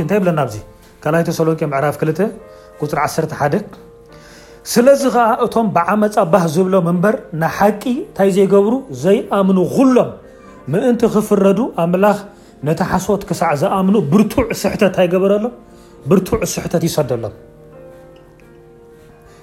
[0.06, 0.56] እንታይ ብለና ኣዚ
[1.04, 2.24] ካላይ ቴሎኒ ዕራፍ 2
[2.86, 3.78] ቁፅር 11
[4.74, 10.10] ስለዚ ከዓ እቶም ብዓመፃኣባህ ዝብሎ እንበር ንሓቂ እንታይ ዘይገብሩ ዘይኣምኑ ኩሎም
[10.72, 12.18] ምእንቲ ክፍረዱ ኣምላኽ
[12.68, 15.54] ነቲ ሓሶት ክሳዕ ዘኣምኑ ብርቱዕ ስሕተት እንታይገበረሎም
[16.12, 17.34] ብርቱዕ ስሕተት ይሰደሎም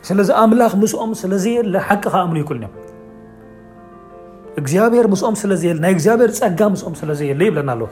[0.09, 2.73] ስለዚ ኣምላኽ ምስኦም ስለዘየለ ሓቂ ከኣምኑ ይክል እዮም
[4.61, 7.89] እግዚኣብሔር ምስኦም ስለዘየለ ናይ እግዚኣብሔር ፀጋ ምስኦም ስለዘየለ ይብለና ኣለዎ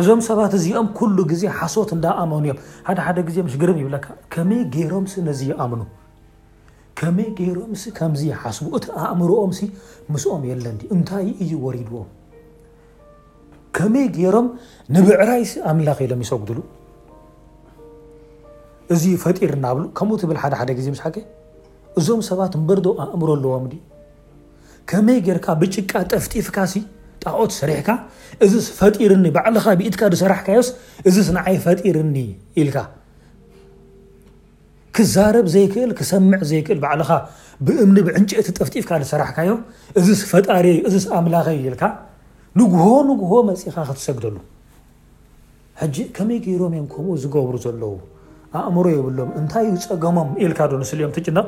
[0.00, 4.62] እዞም ሰባት እዚኦም ኩሉ ግዜ ሓሶት እንዳኣመኑ እዮም ሓደ ሓደ ግዜ ምሽ ግርም ይብለካ ከመይ
[4.74, 5.82] ገይሮምሲ ነዚ ይኣምኑ
[7.00, 9.60] ከመይ ገይሮምሲ ከምዚይሓስቡ እቲ ኣእምሮኦምሲ
[10.12, 12.08] ምስኦም የለን እንታይ እዩ ወሪድዎም
[13.76, 14.48] ከመይ ገይሮም
[14.96, 16.58] ንብዕራይሲ ኣምላኪሎም ይሰጉድሉ
[18.94, 21.16] እዚ ፈጢር እናብሉ ከምኡ ትብል ሓደ ሓደ ግዜ ስ ሓገ
[21.98, 23.64] እዞም ሰባት ንበርዶ ኣእምሮ ኣለዎም
[24.90, 26.76] ከመይ ጌይርካ ብጭቃ ጠፍጢፍካ ሲ
[27.24, 27.90] ት ሰሪሕካ
[28.44, 30.68] እዚስ ፈጢርኒ ባዕልኻ ብኢትካ ሰራሕካዮስ
[31.08, 32.16] እዚስ ንዓይ ፈጢርኒ
[32.60, 32.76] ኢልካ
[34.96, 37.10] ክዛረብ ዘይክእል ክሰምዕ ዘይክእል ባዕልኻ
[37.66, 39.50] ብእምኒ ብዕንጨ ቲ ጠፍጢፍካ ሰራሕካዮ
[40.00, 41.84] እዚስ ፈጣሪዩ እዚስ ኣምላኸይ ልካ
[42.58, 44.36] ንጉሆ ንጉሆ መፅኻ ክትሰግደሉ
[45.94, 47.94] ጂ ከመይ ገይሮም እዮም ከምኡ ዝገብሩ ዘለው
[48.60, 51.46] ኣእምሮ የብሎም እንታይ ዩ ፀገሞም ኢልካ ዶ ንስል እዮም ትጭነቕ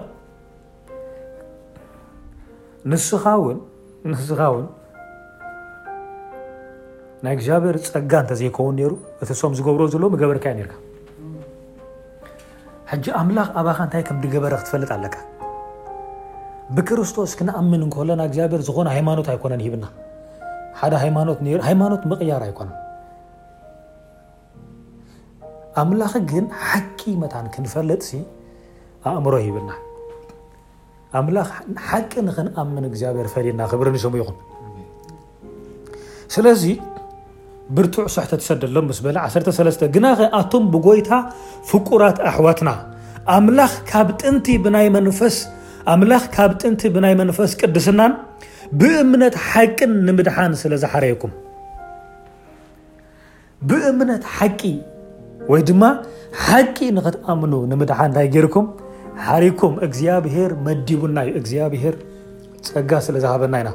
[2.90, 3.24] ንስኻ
[4.10, 4.56] ንስኻ ው
[7.24, 10.44] ናይ እግዚኣብሔር ፀጋ እተዘይከውን ሩ እቲ ም ዝገብሮ ዘለዎ ገበርካ
[13.20, 15.14] ኣምላኽ ኣባኻ ይ ምገበረ ክትፈልጥ ኣለካ
[16.76, 17.82] ብክርስቶስ ክኣምን
[18.20, 18.24] ና
[18.68, 19.86] ዝነ ሃይማኖት ኣይኮነን ሂና
[21.68, 22.70] ሃይኖት ቕር ኣይኮነ
[25.82, 26.02] ኣምላ
[26.32, 28.06] ግን ሓቂ መታን ክንፈለጥ
[29.08, 29.70] ኣእምሮ ሂብና
[31.88, 34.36] ሓቂ ንክኣምን እግኣብሔር ፈድና ብርንሙ ይኹም
[37.76, 41.10] ብርቱዕ ሶሕተ ትሰደሎም ምስ በለ 13 ግና ኸ ኣቶም ብጎይታ
[41.70, 42.70] ፍቁራት ኣሕዋትና
[43.36, 43.38] ኣ
[44.08, 44.46] ብ ጥንቲ
[45.20, 48.12] ፈስኣምላኽ ካብ ጥንቲ ብናይ መንፈስ ቅድስናን
[48.78, 51.32] ብእምነት ሓቅን ንምድሓን ስለ ዝሓረይኩም
[53.70, 54.60] ብእምነት ሓቂ
[55.50, 55.82] ወይ ድማ
[56.46, 58.66] ሓቂ ንክትኣምኑ ንምድሓን እንታይ ገይርኩም
[59.26, 61.94] ሓሪኩም እግዚኣብሄር መዲቡናዩ እግዚኣብሄር
[62.72, 63.68] ፀጋ ስለ ዝሃበና ኢና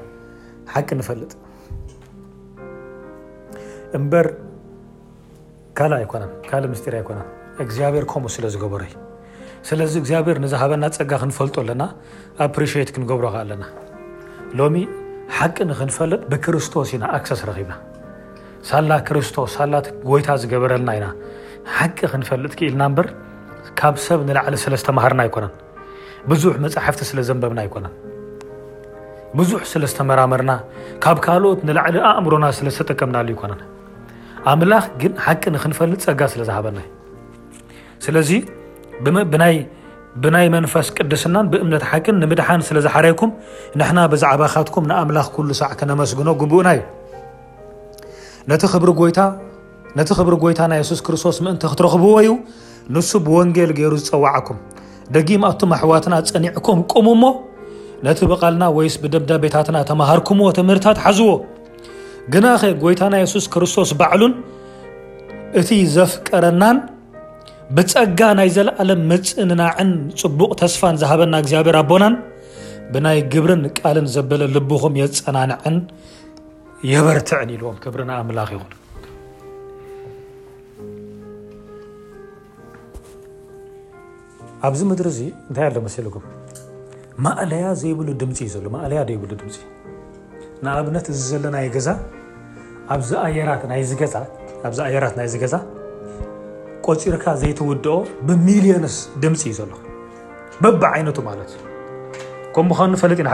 [0.74, 1.32] ሓቂ ንፈልጥ
[3.98, 4.28] እበር
[5.78, 6.88] ካእ ስጢ
[7.70, 8.94] ግዚር ከምኡ ስለ ዝገበሮዩ
[9.70, 9.96] ስለዚ
[10.28, 11.84] ግር ዝሃበና ፀጋ ክንፈልጡ ለና
[12.46, 13.64] ኣፕት ክንገብሮ ኣለና
[14.60, 14.68] ሎ
[15.38, 17.44] ሓቂ ንክፈልጥ ብክርስቶስ ኢና ክሰስ
[18.70, 18.96] ሳላ
[19.28, 19.38] ስቶ
[19.74, 19.78] ላ
[20.10, 21.06] ጎይታ ዝገበረልና ኢና
[21.76, 23.08] ቂ ክፈጥ ክልና በር
[23.80, 24.20] ካብ ሰብ
[24.54, 25.48] ሊ ስለተመሃርና ይነ
[26.32, 27.88] ብዙ መሓፍቲ ስለዘንበብና
[29.40, 30.52] ብዙ ስለዝተመመርና
[31.04, 31.28] ካ ት
[32.22, 33.68] እምሮና ስለዝተጠቀምና
[34.50, 36.80] ኣምላኽ ግን ሓቂ ንክንፈልጥ ፀጋ ስለዝሃበና
[38.06, 38.30] ስለዚ
[40.24, 43.32] ብናይ መንፈስ ቅድስናን ብእምነት ሓቅን ንምድሓን ስለዝሓረይኩም
[43.80, 46.82] ንና ብዛዕባ ካትኩም ንኣምላኽ ሉ ሳዕ ክነመስግኖ ጉቡእና እዩ
[50.00, 52.34] ነቲ ክብሪ ጎይታ ናይ ሱስ ክርስቶስ ምእን ክትረኽብዎ እዩ
[52.96, 54.60] ንሱ ብወንጌል ገይሩ ዝፀዋዓኩም
[55.16, 57.24] ደጊም ኣቶም ኣሕዋትና ፀኒዕኩም ቁሙሞ
[58.06, 61.32] ነቲ ብቓልና ወይስ ብደዳቤታትና ተመሃርኩምዎ ትምህርታት ሓዝዎ
[62.34, 64.34] ግናኸ ጎይታና የሱስ ክርስቶስ ባዕሉን
[65.60, 66.78] እቲ ዘፍቀረናን
[67.76, 69.90] ብፀጋ ናይ ዘለኣለም መፅእንናዕን
[70.22, 72.16] ፅቡቕ ተስፋን ዝሃበና እግዚኣብሔር ኣቦናን
[72.94, 75.78] ብናይ ግብርን ቃልን ዘበለ ልብኹም የፀናንዕን
[76.92, 78.72] የበርትዕን ኢልዎም ክብሪን ኣምላኽ ይኹን
[84.68, 86.08] ኣብዚ ምድሪ እዙ እንታይ ኣለ መሲሊ
[87.26, 89.46] ማዕለያ ዘይብሉ ድምፂ እዩዘሎ ማዕለያ ዘይብሉ ድምፂ
[90.66, 91.88] ንኣብነት እዚ ዘለናይ ገዛ
[92.94, 93.10] ኣብዚ
[94.88, 95.56] ኣየራት ናይዚ ገዛ
[96.86, 97.94] ቆፂርካ ዘይተውድኦ
[98.28, 99.72] ብሚሊዮስ ድምፂ እዩ ዘሎ
[100.64, 101.52] መቢ ዓይነቱ ማለት
[102.56, 103.32] ከምም ከፈለጥ ኢና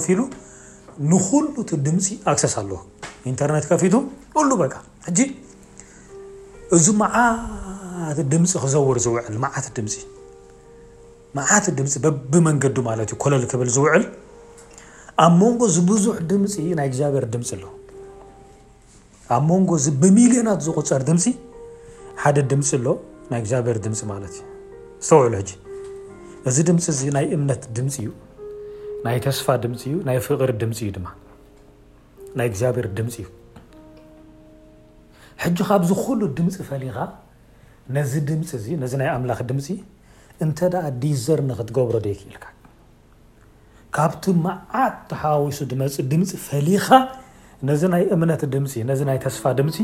[0.08, 0.23] ፊ ሉ
[1.12, 1.17] ንሉ
[1.69, 2.77] ቲ ድምፂ ኣክሰስ ኣለዎ
[3.32, 3.93] ኢንተርነት ከፊቱ
[4.49, 4.73] ሉ በቃ
[5.06, 5.19] ሕ
[6.75, 9.88] እዚ መዓት ድምፂ ክዘውሩ ዝውዕል ዓት ድም
[11.56, 14.03] ዓት ድምፂ በቢመንገዲ ማለት እዩ ኮለል ክብል ዝውዕል
[15.25, 17.63] ኣብ መንጎ ዚ ብዙሕ ድምፂ ናይ እግዚብሔር ድምፂ ኣሎ
[19.38, 21.23] ኣብ ንጎ እዚ ብሚልዮናት ዝቁፀር ድምፂ
[22.21, 22.86] ሓደ ድምፂ ኣሎ
[23.32, 24.41] ናይ እግዚኣብሔር ድምፂ ማለትእዩ
[25.06, 25.36] ዝተውዕሉ
[26.51, 28.08] እዚ ድምፂ እዚ ናይ እምነት ድምፂ እዩ
[29.06, 31.08] ናይ ተስፋ ድምፂ እዩ ናይ ፍቅሪ ድምፂ እዩ ድማ
[32.39, 33.26] ናይ እግዚኣብሔር ድምፂ እዩ
[35.44, 36.98] ሕጂ ካብ ዝኩሉ ድምፂ ፈሊኻ
[37.98, 39.68] ነዚ ድምፂ እ ነዚ ናይ ኣምላኽ ድምፂ
[40.44, 40.60] እንተ
[41.02, 42.46] ዲዘርክትገብሮ ደይክኢልካ
[43.98, 46.88] ካብቲ መዓት ተሓዋዊሱ ድመፅእ ድምፂ ፈሊኻ
[47.70, 49.78] ነዚ ይ እምነት ድም ዚ ናይ ተስፋ ድምፂ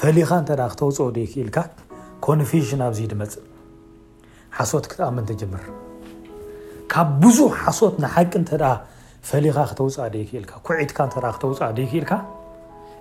[0.00, 1.58] ፈሊኻ እተ ክተውፅኦ ደይክኢልካ
[2.28, 3.42] ኮንፌሽን ኣብዚ ድመፅእ
[4.58, 5.62] ሓሶት ክተኣምንተ ጅምር
[6.92, 8.32] ካብ ብዙ ሓሶት ሓቂ
[9.28, 9.56] ፈሊኻ
[10.66, 12.14] ክ ልኩካ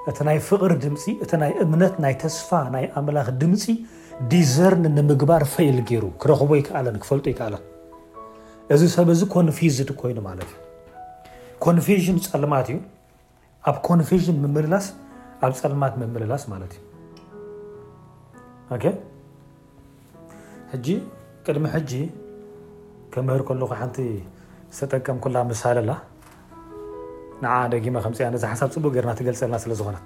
[0.09, 3.65] እቲ ናይ ፍቅሪ ድምፂ እቲ ናይ እምነት ናይ ተስፋ ናይ ኣምላኽ ድምፂ
[4.31, 7.55] ዲዘርን ንምግባር ፈይል ገይሩ ክረክቦ ይከለን ክፈልጡ ይን
[8.75, 10.31] እዚ ሰብ ዚ ኮንዝ ኮይኑ ማ
[11.65, 12.77] ኮንዥን ፀልማት እዩ
[13.69, 14.85] ኣብ ኮንዥን ምምልላስ
[15.45, 16.73] ኣብ ፀልማት ምምልላስ ማት
[20.89, 20.95] ዩ
[21.45, 21.99] قድሚ ጂ
[23.27, 23.41] ምር
[23.95, 24.03] ቲ
[24.77, 25.89] ዝተጠቀም ላ ሳላ
[27.71, 27.75] ደ
[28.17, 29.97] ፅያ ዚ ሓሳ ፅቡق ገና ገልፀና ዝኾነ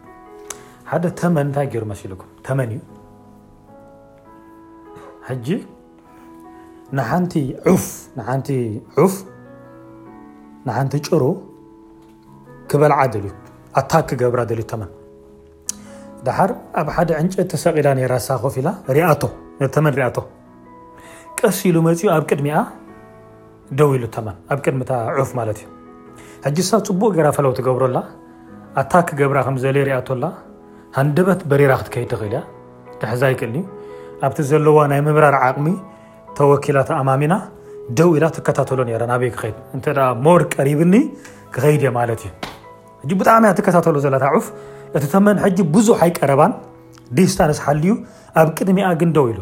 [1.05, 2.67] ደ ተመ ታይ ሩ ሲ ም መ
[5.47, 5.49] ዩ
[9.13, 9.25] ፍ
[11.23, 11.27] ሩ
[12.71, 13.33] ክበልዓ ልዩ
[13.81, 14.59] ኣታክ ገራ ልዩ
[16.49, 17.87] ር ኣብ ደ ዕንጨት ተሰቂዳ
[18.29, 18.43] ሳኮ
[21.39, 22.47] ቀሲሉ መፅኡ ኣብ ቅድሚ
[23.79, 24.03] ደው ኢሉ
[24.53, 24.75] ኣብ ቅድ
[25.21, 27.99] ዑፍ ማትእዩ ሳ ፅቡቅ ገራ ፈለው ትገብረላ
[28.81, 30.25] ኣታክ ገብራ ከዘ ርያላ
[30.97, 32.39] ሃንደበት በራ ክትከይድ ክእልያ
[33.01, 33.55] ድሕዛይክኒ
[34.27, 35.67] ኣብቲ ዘለዋ ናይ ምራር ዓቅሚ
[36.37, 37.35] ተወኪላት ኣማሚና
[37.97, 38.79] ደው ኢላ ትከታተሎ
[39.11, 39.87] ናበይ ክድ
[40.27, 40.95] ሞድ ቀሪብኒ
[41.55, 42.11] ክከይድ ማዩ
[43.21, 43.29] ብጣ
[43.87, 44.47] ተ ላፍ
[44.99, 45.27] እቲ ተመ
[45.75, 46.53] ብዙሕ ኣይቀረባን
[47.17, 47.85] ዲስታን ሓዩ
[48.41, 49.41] ኣብ ቅድሚ ግን ደው ኢሉ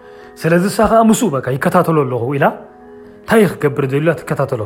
[0.41, 1.13] ስለዚ እሳከ ም
[1.45, 2.45] ካ ይከታተሎ ኣለኹኢላ
[3.23, 4.61] ንታይ ክገብር ል ትከተሎ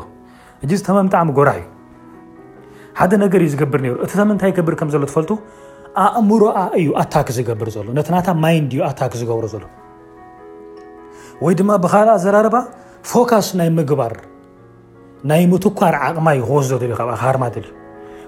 [0.65, 1.65] እ ተመ ብጣሚ ጎራሕእዩ
[2.99, 5.15] ሓደ ነገር እዩ ዝገብር እቲ ምታይ ገብር ከምሎፈ
[6.03, 8.07] ኣእምሮኣ እዩ ኣታክ ዝገብር ሎ ነቲ
[8.43, 9.63] ማድ እዩ ታክ ዝገብሮ ዘሎ
[11.45, 12.55] ወይድማ ብካል ኣዘራረባ
[13.09, 14.13] ፎካስ ናይ ምግባር
[15.29, 16.71] ናይ ምትኳር ዓቕማይ ክወዩ
[17.23, 17.65] ሃርማልዩ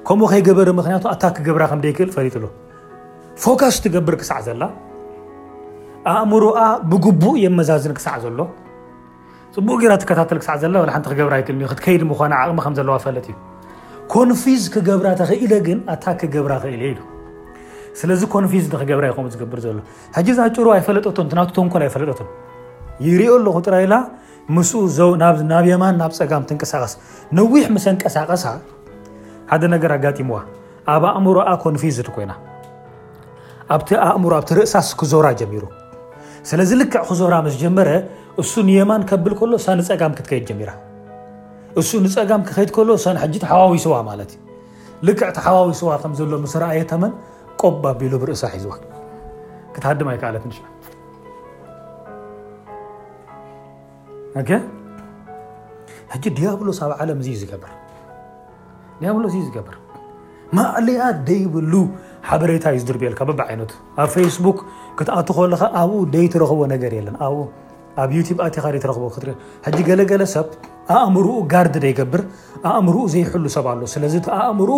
[0.08, 1.56] ከምኡ ከይገበረ ምክቱ ታክ ገ
[1.98, 2.20] ከእል ፈ
[3.44, 4.64] ፎካስ ትገብር ክሳዕ ዘላ
[6.16, 6.44] ኣእምሮ
[6.92, 8.40] ብግቡእ የመዛዝን ክሳዕ ዘሎ
[9.52, 9.60] ቅ
[10.08, 10.34] ክ
[11.52, 12.14] ሚዩ
[14.12, 18.40] ኮዝ ክገብ ተክእ ግ ገ ክእል ዚ ኮ
[20.78, 22.20] ይፈ ኮ ፈጠ
[23.06, 23.96] ይኦ ኣ ራላ
[25.40, 27.68] ብ የማን ናብ ፀም ሳቀስነዊሕ
[28.04, 28.46] ቀቀሳ
[29.64, 30.40] ደ ኣጋዋ
[30.94, 31.74] ኣብ እምሮ ኮ
[32.16, 32.32] ኮይና
[33.76, 33.78] እ
[35.00, 35.14] ክዞ
[36.50, 37.90] ስለዚ ልክዕ ክዞራ ስ ጀመረ
[38.42, 40.70] እሱየማን ከብል ሎ እሳፀጋም ክትከይድ ጀሚራ
[41.80, 42.92] እሱ ንፀጋም ክከድ ሎ
[43.52, 44.38] ሓዋዊስዋ ማትዩ
[45.08, 46.22] ልክ ቲ ሓዋዊስዋ ከሎ
[46.54, 47.12] ስአየ ተመን
[47.62, 48.66] ቆባ ቢሉ ርእሳ ሒዝ
[49.88, 50.46] ሃድ ይ ከለት
[56.38, 57.32] ዲያብሎስ ኣብ ለም ዩ
[59.70, 59.78] ብር
[60.58, 61.74] ማዕለያ ደይብሉ
[62.30, 63.72] ሓበሬታ እዩ ዝድርብልካ በብ ዓይነቱ
[64.04, 64.58] ኣብ ፌስቡክ
[65.00, 67.42] ክትኣቱ ከለካ ኣብኡ ደይትረክቦ ነገር የለን ኣብኡ
[68.04, 69.24] ኣብ ዩቲ ኣትኻ ትረክቦክት
[69.66, 70.48] ሕዚ ገለገለ ሰብ
[70.98, 72.22] ኣእምርኡ ጋርዲ ደይገብር
[72.72, 74.76] ኣእምርኡ ዘይሕሉ ሰብ ኣሎ ስለዚ ኣእምርኡ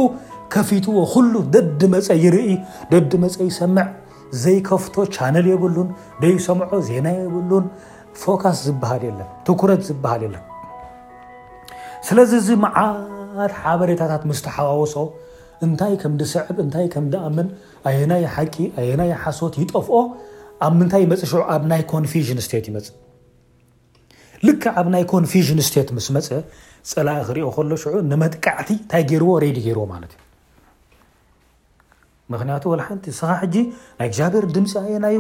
[0.56, 2.50] ከፊትዎ ኩሉ ደዲ መፀ ይርኢ
[2.92, 3.88] ደዲ መፀ ይሰምዕ
[4.44, 5.90] ዘይከፍቶ ቻነል የብሉን
[6.24, 7.66] ደይሰምዖ ዜና የብሉን
[8.22, 10.44] ፎካስ ዝበሃል የለን ትኩረት ዝበሃል የለን
[12.10, 14.96] ስለዚ እዚ መዓት ሓበሬታታት ምስ ተሓዋወሶ
[15.66, 16.86] እንታይ ምስብ እታይ
[17.38, 17.48] ምኣም
[18.00, 19.96] የናየና ሓሶት ይጠፍኦ
[20.68, 21.10] ኣብ ታይ ይ
[21.56, 22.06] ኣብይ ኮን
[22.48, 22.68] ስቴ ይፅ
[24.80, 24.88] ኣብ
[25.42, 25.78] ይ ን ቴ
[26.92, 27.48] ፀላ ክሪኦ
[28.12, 29.04] ንመጥቃቲ ንታይ
[29.34, 29.80] ዎ ዲ ይዎ
[32.40, 33.22] ዩክቱ ንቲ ስ
[33.56, 33.58] ይ
[34.34, 35.18] ብሔር ድምፂ ኣየናዩ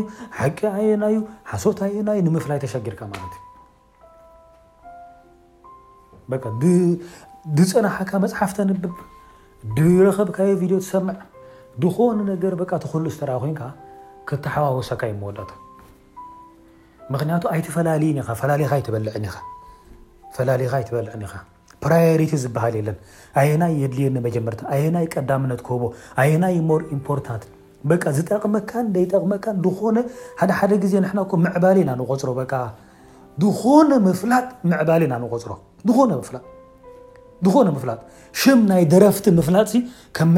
[0.57, 0.59] ቂ
[0.89, 1.15] የናዩ
[1.51, 3.01] ሓት የና ንምፍላይ ተሸግርካ
[7.55, 8.95] ዩብፀናሓካ መፅሓፍ ተንብብ
[9.77, 11.15] ድረኸብካየ ቪድዮ ዝሰምዕ
[11.83, 12.53] ድኾነ ነገር
[12.83, 13.61] ትኽሉ ዝተር ኮንካ
[14.29, 15.51] ክተሓዋወሰካ ይመወዳታ
[17.13, 19.13] ምክንያቱ ኣይተፈላለላካ ይበልዕ
[21.23, 21.35] ኒኻ
[22.31, 22.97] ቲ ዝብሃል የለን
[23.41, 25.81] ኣየናይ የድልየኒ መጀመር ኣየናይ ቀዳምነት ኮቦ
[26.23, 26.81] ኣየናይ ኢር
[28.19, 29.45] ዝጠቕመካ ደይጠቕመካ
[29.79, 29.97] ኾነ
[30.59, 30.95] ሓደ ዜ
[31.65, 32.55] ባሊ ና ንቆፅሮነላባ
[34.69, 36.43] ናንፅሮነ ፍላጥ
[37.39, 40.35] ይ ደረቲ ፍላጥ ም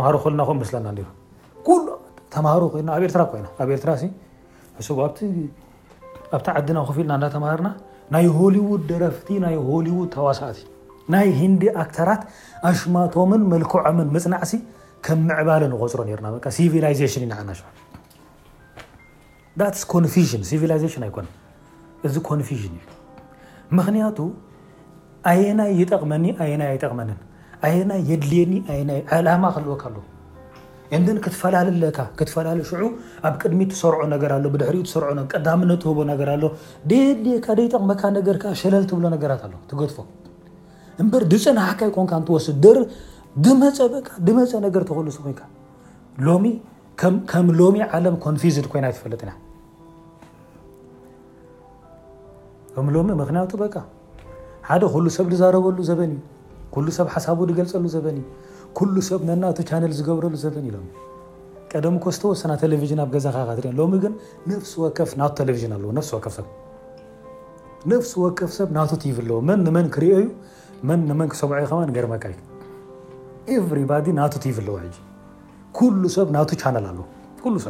[0.00, 0.88] ይغርሎም
[7.10, 7.60] ና ና ፍ
[8.12, 8.54] ና ይ ሆድ
[8.90, 9.28] ደቲ
[10.18, 10.58] ሆ ሳእ
[11.12, 11.62] ናይ ንዲ
[12.80, 12.94] ሽም
[13.30, 14.40] መلክም ፅና ም
[22.02, 22.34] غፅሮ
[23.78, 24.18] ምክንያቱ
[25.30, 27.18] ኣየናይ ይጠቕመኒ ኣየናይ ኣይጠቕመንን
[27.66, 29.98] ኣየና የድልየኒ ኣየናይ ዕላማ ክልወካኣሎ
[30.96, 31.82] እንደ ክትፈላለ
[32.20, 32.82] ትፈላለ ሽዑ
[33.28, 34.16] ኣብ ቅድሚ ትሰርዖ ነ
[34.62, 35.36] ድሪ ቀ
[35.88, 36.38] ህቦ ነ ኣ
[36.92, 38.02] ደየድል ጠቕመካ
[38.44, 39.98] ገ ሸለል ብሎ ገራት ኣ ትገጥፎ
[41.04, 42.78] እበር ድፀናሓካ ይኮን እንትወስድር
[43.46, 43.78] ድመፀ
[44.28, 45.42] ድመፀ ነገር ተክሉሱ ኮይካ
[47.32, 49.32] ከም ሎሚ ዓለም ኮንዝን ኮይና ትፈለጥኢና
[52.78, 53.78] ምክቱ
[54.82, 56.12] ደ ሉ ሰብ ዝዛረበሉ ዘን
[56.96, 59.22] ሰብ ሓሳቡ ዝገልፀሉ ዘ ሰብ
[59.98, 60.56] ዝገብረሉ ዘን
[61.72, 64.06] ቀደ ኮ ዝተወሰ ቴሌቭዥ ኣ ገዛሎ ግ
[64.98, 65.58] ከፍ ና ቴሌቭ
[67.82, 70.12] ኣለ ፍሰ ከፍሰብና ይለዎ ን ክርዩ
[71.10, 72.14] ን ክሰገርመ
[73.54, 74.76] ኤቨባ ና ይ ለዎ
[76.16, 76.40] ሰብ ና
[77.46, 77.60] ኣሎ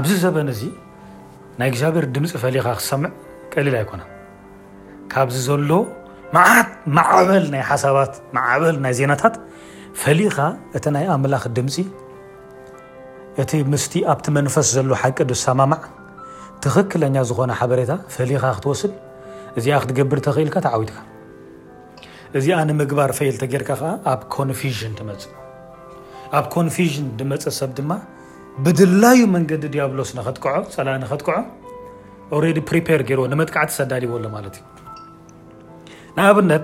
[0.07, 0.31] ዚ
[0.71, 4.03] ዘ ይ ድمፂ ل ሰع ن
[5.13, 5.71] ካብዚ ዘሎ
[6.97, 9.35] ማዓበል ናይ ሓሳባት ማበል ናይ ዜናታት
[10.01, 10.37] ፈሊኻ
[10.77, 11.75] እቲ ናይ ኣምላኽ ድምፂ
[13.41, 15.83] እቲ ምስ ኣብቲ መንፈስ ዘሎ ሓቂ ድሰማማዕ
[16.63, 18.93] ትክክለኛ ዝኾነ ሓበሬታ ፈሊኻ ክትወስድ
[19.59, 20.97] እዚኣ ክትገብር ተኽእልካ ተዓዊትካ
[22.37, 23.71] እዚኣ ንምግባር ፈይልተጌርካ
[24.13, 25.23] ኣብ ኮንን ትመፅ
[26.39, 27.91] ኣብ ኮንን ንመፀ ሰብ ድማ
[28.65, 30.11] ብድላዩ መንገዲ ዲያብሎስ
[30.77, 31.39] ፀላ ኸጥቀዖ
[33.09, 34.63] ገይርዎ ንመጥካዕቲ ሰዳልይዎሎ ማት ዩ
[36.17, 36.63] ንኣብነት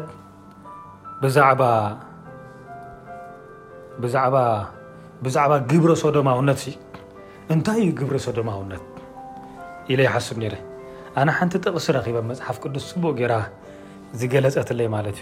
[4.01, 6.59] ብዛዕባ ግብረ ሶዶማውነት
[7.53, 8.83] እንታይ ዩ ግብረ ሶዶማ ውነት
[9.91, 10.37] ኢለ ይሓስብ
[11.19, 13.33] ኣነ ሓንቲ ጥቕስ ረኺቦ መፅሓፍ ቅዱስ ፅቡኡ ገራ
[14.19, 15.17] ዝገለፀትለይ ማለት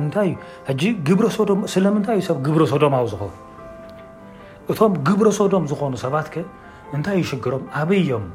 [0.00, 1.28] እዩ ታይዩ
[1.74, 3.30] ስለምንታይ ዩ ሰብ ግብረ ሶዶማዊ ዝኸው
[4.74, 6.42] እቶም ግብረ ሶዶም ዝኾኑ ሰባት ከ
[6.96, 8.26] እንታይ ይሽግሮም ኣበዮም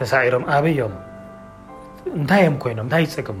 [0.00, 0.94] ተሳዒሮም ኣበዮም
[2.18, 3.40] እንታዮም ኮይኖም እታይ ይፀገሙ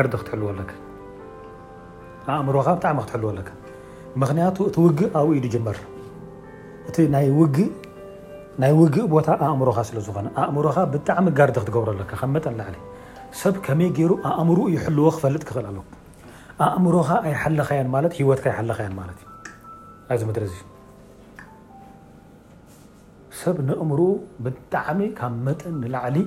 [0.04, 0.88] ዩ እ
[2.42, 3.16] እምሮኻ ጣሚ ክት
[3.48, 3.54] ካ
[4.56, 5.78] ክቱ እቲ ውግእ ኢ ጀመር
[8.62, 10.76] ናይ وግእ ቦታ ኣእምሮኻ ስለ ዝኾነ እምሮኻ
[11.10, 12.12] ጣሚ ጋር ክትገብረካ
[12.44, 12.78] ጠ ሊ
[13.42, 13.90] ሰብ መይ
[14.44, 15.68] እምሩ ይلዎ ክፈጥ ክእል
[16.64, 17.70] ኣ እምሮኻ ኣይሓلኻ
[18.18, 18.80] ሂወትካ ይلኻ
[20.14, 20.50] ኣዚ ድ
[23.42, 24.00] ሰብ እምر
[24.46, 25.64] ብጣሚ ካብ ጠ
[25.96, 26.18] لعሊ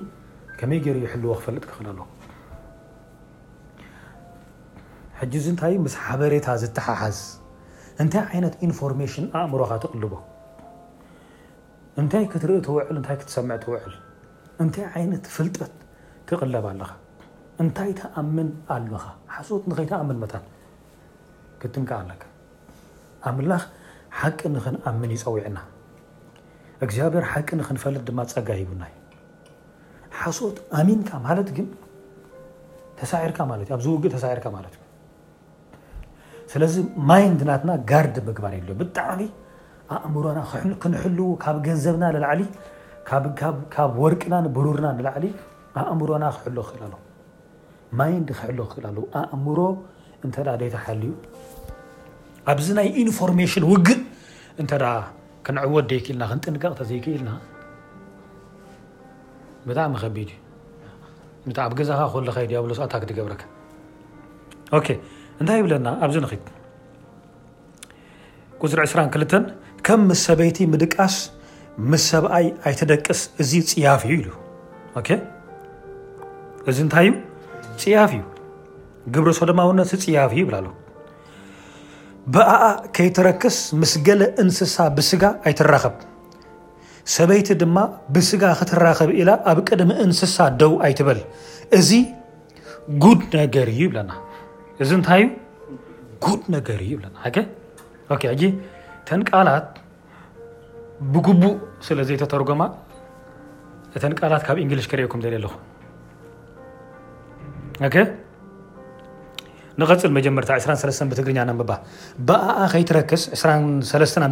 [0.70, 2.07] መይ ر يلዎ ክፈጥ ክእል ኣ
[5.23, 7.18] ሕጂ ዚ እንታ ምስ ሓበሬታ ዝተሓሓዝ
[8.03, 10.14] እንታይ ዓይነት ኢንፎርሜሽን ኣእምሮኻ ትቕልቦ
[12.01, 13.93] እንታይ ክትርኢ ትውዕል እታይ ክትሰምዕ ትውዕል
[14.64, 15.73] እንታይ ዓይነት ፍልጠት
[16.29, 16.91] ትቕለብ ኣለኻ
[17.64, 18.49] እንታይ ተኣምን
[18.79, 19.05] ኣለኻ
[19.37, 20.45] ሓሶት ንኸይተኣምን መታን
[21.61, 22.23] ክጥንቃ ኣለካ
[23.31, 23.62] ኣብምላኽ
[24.20, 25.59] ሓቂ ንክንኣምን ይፀዊዕና
[26.85, 28.95] እግዚኣብሔር ሓቂ ንክንፈልጥ ድማ ፀጋሂቡናዩ
[30.20, 31.68] ሓሶት ኣሚንካ ማለት ግን
[33.01, 34.82] ተሳዒርካ ማለት እዩ ኣብዚ ውግእ ተሳዒርካ ማለት እዩ
[36.53, 36.74] ስለዚ
[37.09, 39.20] ማይንድናትና ጋርዲ ምግባር የ ብጣዕሚ
[39.96, 40.38] ኣእምሮና
[40.82, 42.42] ክንሕልዎ ካብ ገንዘብና ላዕሊ
[43.78, 45.26] ካብ ወርቅና ብሩርና ንላዕሊ
[45.82, 46.98] ኣእምሮና ክሎ ክእል ኣ
[48.00, 48.84] ማይንድ ክሕ ክእል
[49.20, 49.59] ኣ ኣእምሮ
[50.26, 51.12] እተ ደታሓልዩ
[52.53, 54.03] ኣብዚ ናይ ኢንርን ውግእ
[54.62, 54.72] እተ
[55.46, 57.30] ክንዕወት ደይክኢልና ክንጥንቀቕተ ዘይክእልና
[59.68, 60.30] ብጣዕሚ ከቢድ
[61.48, 63.42] ዩ ብ ገዛኻ ኮካሰታ ክትገብረካ
[65.41, 66.45] እንታይ ይብለና ኣብዚ ንክት
[68.64, 69.37] ቁፅሪ 22
[69.87, 71.14] ከም ምስ ሰበይቲ ምድቃስ
[71.91, 74.28] ምስ ሰብኣይ ኣይትደቅስ እዚ ፅያፍ እዩ ኢሉ
[76.70, 77.14] እዚ እንታይ እዩ
[77.83, 78.22] ፅያፍ እዩ
[79.14, 80.68] ግብሪ ሶዶማእውነ ፅያፍ እዩ ይብላ ሉ
[82.35, 82.64] ብኣኣ
[82.97, 85.95] ከይትረክስ ምስ ገለ እንስሳ ብስጋ ኣይትራኸብ
[87.14, 87.76] ሰበይቲ ድማ
[88.14, 91.20] ብስጋ ክትራኸብ ኢላ ኣብ ቀደሚ እንስሳ ደው ኣይትበል
[91.78, 91.91] እዚ
[93.05, 94.11] ጉድ ነገር እዩ ይብለና
[94.83, 95.24] እዚ እንታእዩ
[96.24, 97.07] ጉድ ነገር እዩ ና
[99.09, 99.64] ተን ቃላት
[101.12, 101.55] ብጉቡእ
[101.87, 102.62] ስለዘይ ተተርጎማ
[104.03, 105.55] ተን ቃላት ካብ እንግሊሽ ክሪእኩም ል ለኹ
[109.80, 111.39] ንቀፅል መጀመርታ 2 ብትግርኛ
[112.28, 114.22] ብኣኣ ከይትረክስ 2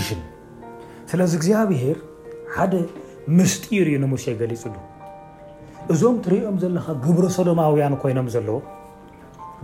[1.11, 1.97] ስለዚ እግዚኣብሄር
[2.55, 2.73] ሓደ
[3.37, 4.75] ምስጢር እዩ ንሙሴ ገሊፁሉ
[5.93, 8.57] እዞም ትሪኦም ዘለካ ግብረ ሶዶማውያን ኮይኖም ዘለዎ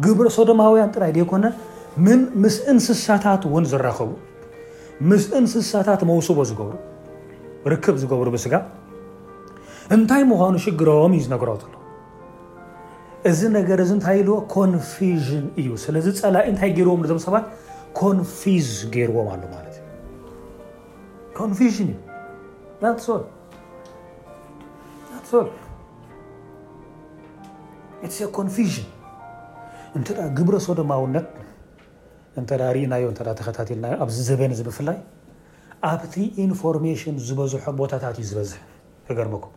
[0.05, 1.45] ግብረ ሶዶማውያን ጥራይ ደይኮነ
[2.05, 4.09] ምን ምስ እንስሳታት እውን ዝራኸቡ
[5.11, 6.73] ምስ እንስሳታት መውስቦ ዝገብሩ
[7.73, 8.53] ርክብ ዝገብሩ ብስጋ
[9.97, 11.73] እንታይ ምዃኑ ሽግሮም እዩ ዝነገሮ ዘሎ
[13.31, 17.45] እዚ ነገር እዚ እንታይ ኢልዎ ኮንፊዥን እዩ ስለዚ ፀላኢ እንታይ ገይርዎም ዞም ሰባት
[18.01, 19.66] ኮንፊዝ ገይርዎም ኣሎማለ
[21.37, 22.13] ን
[29.97, 31.27] እ ግብረ ሰዶማውነት
[32.39, 32.41] እ
[32.75, 33.05] ርእናዮ
[33.39, 34.97] ተከታልና ኣብ ዝበኒ ምፍላይ
[35.89, 36.15] ኣብቲ
[36.45, 38.59] ኢንፎርሜሽን ዝበዝሖ ቦታታት እዩ ዝበዝሕ
[39.17, 39.53] ገርሞኩም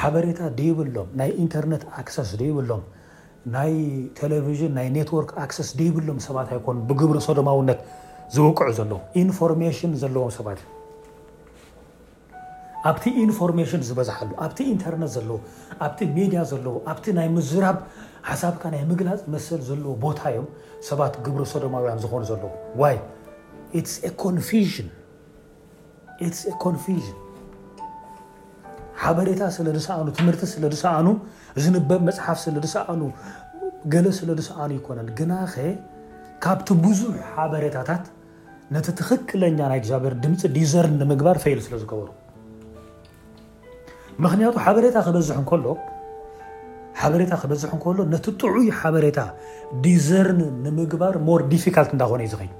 [0.00, 2.82] ሓበሬታ ደብሎም ናይ ኢንተርነት ክስ ደብሎም
[3.56, 3.72] ናይ
[4.20, 7.70] ቴሌቭዥን ናይ ኔትዎርክ ስ ደብሎም ሰባት ኣይኮኑ ብግብ ዶማውነ
[8.34, 10.68] ዝውቅዑ ዘለዎ ኢንፎርን ዘለዎም ሰባትእ
[12.88, 15.36] ኣብቲ ኢንፎርሜሽን ዝበዛሓሉ ኣብቲ ኢንተርነት ዘለዎ
[15.84, 17.76] ኣብቲ ሜድያ ዘለዎ ኣብቲ ናይ ምዝራብ
[18.28, 20.46] ሓሳብካ ናይ ምግላፅ መሰል ዘለዎ ቦታ እዮም
[20.88, 22.90] ሰባት ግብሪ ሰዶማውያን ዝኾኑ ዘለዎ
[26.76, 27.00] ን
[29.02, 31.06] ሓበሬታ ስለ ሰኣኑ ትምህርቲ ስለ ሰኣኑ
[31.62, 33.00] ዝንበብ መፅሓፍ ስለ ሰኣኑ
[33.94, 35.08] ገለ ስለ ሰኣኑ ይኮነንግ
[36.44, 38.04] ካብቲ ብዙሕ ሓበሬታታት
[38.74, 42.08] ነቲ ትኽክለኛ ናይ እግዚብሔር ድምፂ ዲዘርን ንምግባር ፈይሉ ስለ ዝገብሩ
[44.24, 44.56] ምክንያቱ
[47.04, 49.20] ሓሬታ ክበዝሕ እከሎ ነቲ ጥዑይ ሓበሬታ
[49.84, 52.50] ዲዘርን ንምግባር ር ዲፊካልት እዳኮነ ዩ ሃይ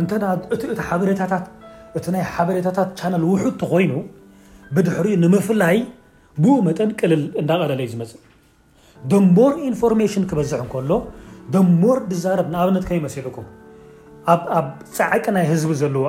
[0.00, 1.46] እ ሓታት
[1.98, 3.92] እቲ ናይ ሓበሬታታት ቻነል ውሑቲ ኮይኑ
[4.74, 5.76] ብድሕሪ ንምፍላይ
[6.44, 8.22] ብኡ መጠን ቅልል እዳቀለለዩ ዝመፅእ
[9.12, 10.92] ደንቦር ኢንፎርሜሽን ክበዝሕ ከሎ
[11.54, 13.46] ደንቦር ዛረብ ንኣብነትከ ይመሲልኩም
[14.58, 16.04] ኣብ ፀዓቂ ናይ ህዝቢ ዘለዎ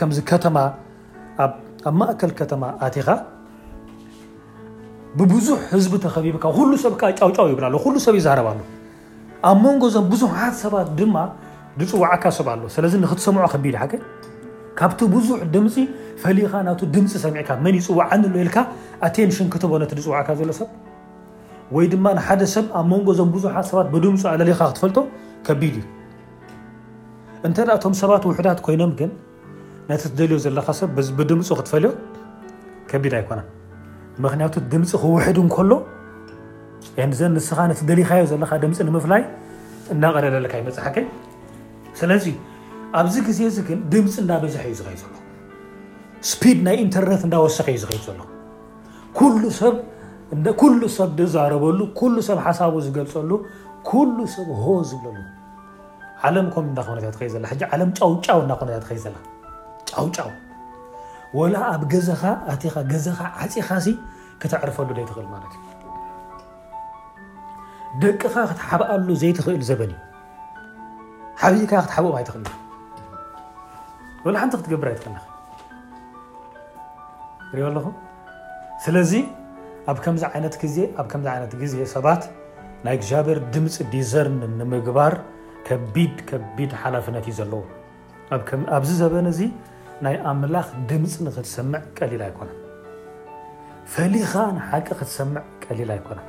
[0.00, 0.10] ከም
[0.44, 0.50] ተ
[1.44, 1.52] ኣብ
[2.00, 3.08] ማእከል ከተማ ኣኻ
[5.18, 7.60] ብብዙሕ ህዝቢ ተከቢብካ ሉ ሰብ ጫውጫው ይብ
[7.94, 8.60] ሉ ሰብ ይዛረብ ኣሎ
[9.48, 11.16] ኣብ መንጎ ዞም ብዙሓት ሰባት ድማ
[11.80, 13.84] ድፅዋዓካ ሰብ ኣሎ ስለዚ ንክትሰምዖ ከቢድ ሓ
[14.78, 15.74] ካብቲ ብዙሕ ድምፂ
[16.22, 18.56] ፈሊኻ ና ድምፂ ሰሚዕካ መን ይፅዋዓ ን ኢልካ
[19.16, 20.68] ቴን ክተቦ ነ ፅዋዕካ ሎ ሰብ
[21.76, 24.98] ወይ ድማ ንሓደ ሰብ ኣብ መንጎ ዞም ብዙሓ ሰባት ብድምፁ ኣለለካ ክትፈልጦ
[25.46, 25.84] ከቢድእዩ
[27.46, 29.10] እንተ ቶም ሰባት ውሕዳት ኮይኖም ግን
[29.90, 31.90] ነቲ ትደልዩ ዘለካ ሰብ ብድምፁ ክትፈልዮ
[32.90, 33.40] ከቢድ ኣይኮነ
[34.24, 35.72] ምክንያቱ ድምፂ ክውሕድ እንከሎ
[37.18, 39.22] ዘ ንስኻ ነ ደሊካዮ ዘለካ ድምፂ ንምፍላይ
[39.94, 41.06] እዳቀለለልካይመፅሓከይ
[42.00, 42.10] ስለ
[43.00, 45.14] ኣብዚ ግዜ ዚ ግን ድምፂ እዳበዝሐ እዩ ዩ ዘሎ
[46.30, 48.20] ስድ ናይ ኢንተርነት እዳወሰኪ እዩ ዝዘሎ
[50.96, 51.80] ሰብ ዝዛረበሉ
[52.28, 53.30] ሰብ ሓሳቡ ዝገልፀሉ
[54.16, 55.18] ሉ ሰብ ሆ ዝብለሉ
[56.26, 59.16] ዓለም ም እና ኮነት ዘ ለም ጫውጫው እናኮነታት ኸይ ዘላ
[60.06, 60.30] ውጫው
[61.38, 62.22] ወላ ኣብ ገኻ
[62.52, 63.68] ኣኻገዛኻ ዓፂኻ
[64.42, 65.62] ክተዕርፈሉ ዘይትኽእል ማትእዩ
[68.02, 70.00] ደቅኻ ክትሓብኣሉ ዘይትክእል ዘበንእዩ
[71.42, 72.46] ሓብይካ ክትሓብኡ ይትክኒ
[74.42, 75.16] ሓንቲ ክትገብር ኣይትክእኒ
[77.54, 77.86] ሪ ኣለኹ
[80.74, 82.22] ዜ ሰባት
[82.86, 84.26] ናይ ብር ድምፂ ዲዘር
[84.58, 85.14] ንምግባር
[85.68, 87.60] ከቢድ ከቢድ ሓላፍነት እዩ ዘለዎ
[88.76, 89.40] ኣብዚ ዘበነዚ
[90.04, 92.50] ናይ ኣምላኽ ድምፂ ክትሰምዕ ቀሊል ኣይኮነ
[93.92, 96.20] ፈሊኻ ንሓቂ ክትሰምዕ ቀሊል ኣይኮነ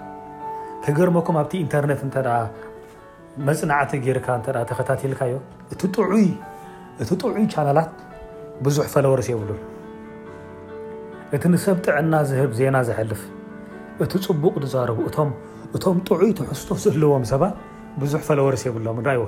[0.98, 2.02] ገርሞኩም ኣብቲ ኢንተርነት
[3.48, 4.28] መፅናቲ ጌርካ
[4.70, 5.34] ተከታልካዮ
[5.74, 5.82] እቲ
[7.22, 7.92] ጥዑይ ቻነላት
[8.66, 9.50] ብዙ ፈለወርሲ ይብሉ
[11.36, 13.22] እቲ ሰብ ጥዕና ህብ ዜና ዝልፍ
[14.04, 14.98] እቲ ፅቡቅ ትዛረቡ
[15.78, 17.44] እቶም ጥዑይቲ ሕዝቶ ዘህለዎም ሰባ
[18.02, 19.20] ብዙሕ ፈለወርሲ የብሎም ንይ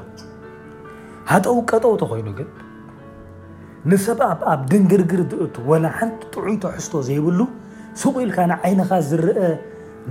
[1.31, 2.49] ሃጠውቀጠውቲ ኮይኑግን
[3.91, 4.19] ንሰብ
[4.53, 7.39] ኣብ ድንግርግር ድእቱ ወላ ሓንቲ ጥዑይቶ ኣሕዝቶ ዘይብሉ
[8.01, 9.37] ስቁኢልካ ንዓይንኻ ዝርአ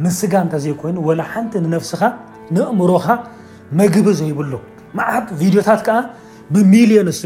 [0.07, 2.03] ንስጋ እንተዘይኮይኑ ወላ ሓንቲ ንነፍስኻ
[2.57, 3.07] ንእምሮካ
[3.81, 4.53] መግቢ ዘይብሉ
[5.01, 5.99] መዓት ቪድዮታት ከዓ
[6.57, 7.21] ብሚሊዮንስ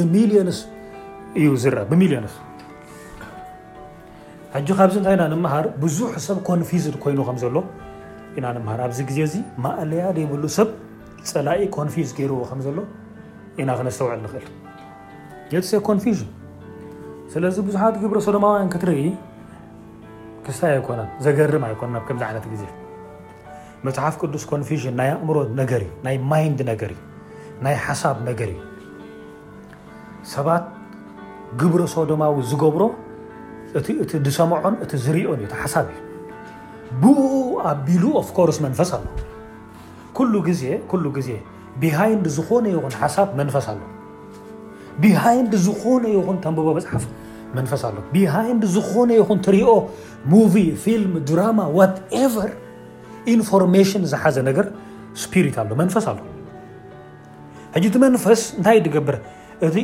[0.00, 0.60] ብሚሊዮንስ
[1.40, 2.34] እዩ ዝአ ብሚሊዮንስ
[4.78, 4.96] ካብዚ
[5.32, 6.60] ና ሃር ብዙ ሰብ ኮን
[7.12, 7.20] ይኑ
[8.38, 8.46] ኢና
[8.76, 9.34] ሃ ኣዚ ዜዚ
[9.64, 10.68] ማእለያ ብሉ ሰብ
[11.28, 12.32] ፀላኢ ኮንዝ ገዎ
[12.76, 12.80] ሎ
[13.62, 14.46] ኢና ክነሰውዕ እል
[15.54, 15.58] የ
[16.16, 16.26] ን
[17.32, 18.90] ስለ ብዙሓት ግ ሶዶማው ትር
[20.46, 21.68] ክሳይ ይኮነ ዘገር ና
[22.30, 22.66] ይነት ዜ
[23.86, 25.36] መፅሓፍ ቅስ ን ናይ እምሮ
[26.06, 26.82] ናይ ማ ነገ
[27.64, 28.50] ናይ ሓሳብ ነገር
[30.34, 30.64] ሰባት
[31.60, 32.62] ግብ ሶዶማዊ ዝ
[33.78, 35.30] እ ሰምዖን እ ዝርኦ
[35.62, 36.00] ሓሳብ እዩ
[37.02, 37.04] ብ
[37.72, 38.04] ኣቢሉ
[38.50, 41.28] ርስ መንፈስ ኣሎ ዜ
[41.82, 43.80] ብሃንድ ዝኾነ ይን ሓሳብ መፈስ ኣሎ
[45.02, 47.04] ብሃንድ ዝኾነ ይን ተንብቦ ፅሓፍ
[47.72, 49.70] ፈስ ኣሎ ብሃንድ ዝኮነ ይን ትሪኦ
[50.32, 50.54] ሙቪ
[51.02, 52.46] ል ድራማ ቨ
[53.34, 54.66] ኢንፎርን ዝሓዘ ነገር
[55.24, 56.18] ስሪት መንፈስ ኣሎ
[57.94, 59.16] ቲ መፈስ እንታይ ገብር
[59.66, 59.76] እ ሬ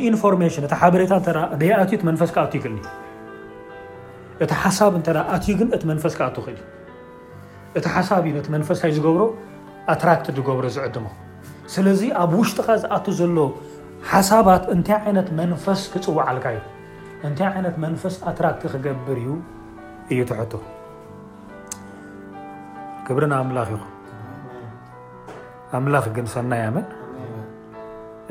[2.23, 2.31] መፈስ
[2.65, 2.75] ይል
[4.43, 4.93] እቲ ሓሳብ
[5.33, 6.57] ኣዩ ግ ቲ መንፈስ ክኣ ክእል
[7.77, 9.21] እቲ ሓሳብ እዩ መንፈስታይ ዝገብሮ
[9.93, 11.05] ኣትራቲ ዝገብሮ ዝዕድሞ
[11.73, 13.37] ስለዚ ኣብ ውሽጢኻ ዝኣ ዘሎ
[14.11, 16.59] ሓሳባት እንታይ ይነት መንፈስ ክፅዋዓልካ ዩ
[17.27, 19.29] እታይ ይነት መንፈስ ኣትራቲ ክገብር እዩ
[20.11, 20.53] እዩ ት
[23.07, 23.81] ግብርና ኣምላ ይኹ
[25.77, 26.85] ኣምላኽ ግን ሰናይ ኣመን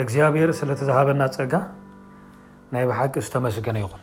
[0.02, 1.54] እግዚኣብሔር ስለዝሃበና ፀጋ
[2.74, 4.02] ናይ ብሓቂ ዝተመስገነ ይኹን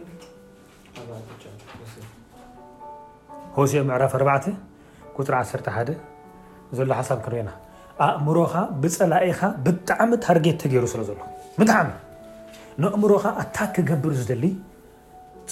[3.57, 3.73] ሆሴ
[4.03, 4.47] ራፍ 4
[5.21, 5.91] ቁፅሪ11
[6.77, 7.49] ዘሎ ሓሳብ ክሪአና
[8.05, 11.09] ኣእምሮኻ ብፀላኢካ ብጣዕሚ ታርጌ ገይሩ ስለ ሎ
[11.59, 11.89] ብጣዕሚ
[12.81, 14.45] ንእምሮኻ ኣታክ ክገብር ዝደሊ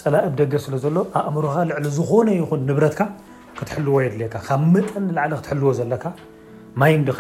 [0.02, 3.00] ፀላኢ ደገ ስለ ሎ ኣእምሮኻ ልዕሊ ዝኾነ ይን ንብትካ
[3.58, 6.06] ክትሕልዎ የድካ ካብ መጠን ላዕሊ ክትልዎ ዘለካ
[6.84, 7.20] ማይድኻ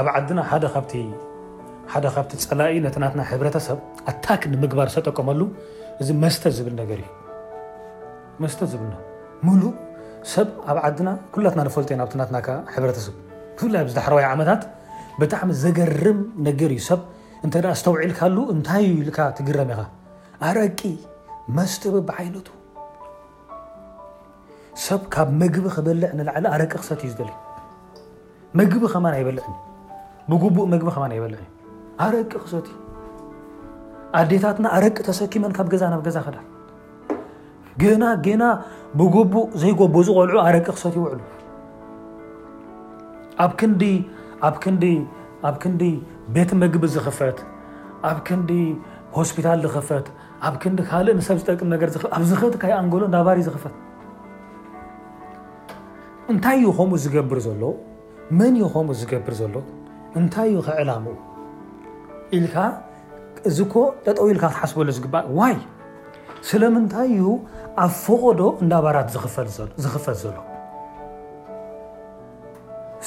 [0.00, 0.64] ኣብ ዓድና ሓደ
[2.14, 3.78] ካብቲ ፀላኢ ነተናትና ሕብረተሰብ
[4.12, 5.40] ኣታክ ንምግባር ዝተጠቀመሉ
[6.02, 8.82] እዚ መስተ ዝብል ነገር እዩመስተ ዝብ
[9.46, 9.62] ሙሉ
[10.32, 12.36] ሰብ ኣብ ዓድና ኩላትና ንፈልጦዮ ብትናትና
[12.82, 13.14] ሕተሰብ
[13.54, 14.62] ብፍላይ ዝሕረዋይ ዓመታት
[15.20, 17.00] ብጣዕሚ ዘገርም ነገር እዩ ሰብ
[17.46, 19.08] እተ ዝተውዒልካሉ እንታይ ዩ ኢል
[19.38, 19.80] ትግረም ኢኻ
[20.48, 20.80] ኣረቂ
[21.56, 22.48] መስተ ብዓይነቱ
[24.86, 27.30] ሰብ ካብ ምግቢ ክበልዕ ንላዕሊ ኣረቂ ክሰት እዩ ዝሊ
[28.58, 29.46] መግቢኸማ ይበልዕ
[30.30, 31.40] ብጉቡእ መግቢ ከማ ኣይበልዕ
[32.04, 32.66] ኣረቂ ክሰት
[34.18, 36.36] ኣዴታትና ኣረቂ ተሰኪመን ካብ ገዛ ናብ ገዛ ክዳ
[37.82, 38.02] ገና
[38.40, 38.44] ና
[38.98, 41.20] ብጉቡእ ዘይጎቡ ዝቆልዑ ኣረቂ ክሰት ይውዕሉ
[43.44, 44.48] ኣብ ኣ
[45.48, 45.82] ኣብ ክንዲ
[46.34, 47.38] ቤት መግቢ ዝኽፈት
[48.10, 48.50] ኣብ ክንዲ
[49.16, 50.06] ሆስፒታል ዝኽፈት
[50.46, 51.76] ኣብ ክንዲ ካልእ ንሰብ ዝጠቅም ነ
[52.16, 53.74] ኣብ ዝኽት ካይ ኣንጎሎ ናባሪ ዝኽፈት
[56.32, 57.62] እንታይ እዩ ከምኡ ዝገብር ዘሎ
[58.36, 59.54] መን ከምኡ ዝገብር ዘሎ
[60.18, 61.04] እንታይ እዩ ከዕላሙ
[62.36, 62.54] ኢልካ
[63.48, 63.74] እዚኮ
[64.04, 65.54] ጠጠው ኢልካ ክትሓስበሉ ዝግባአል ዋይ
[66.48, 67.24] ስለምንታይ እዩ
[67.84, 69.48] ኣብ ፈቆዶ እንዳባራት ዝኽፈት
[70.24, 70.36] ዘሎ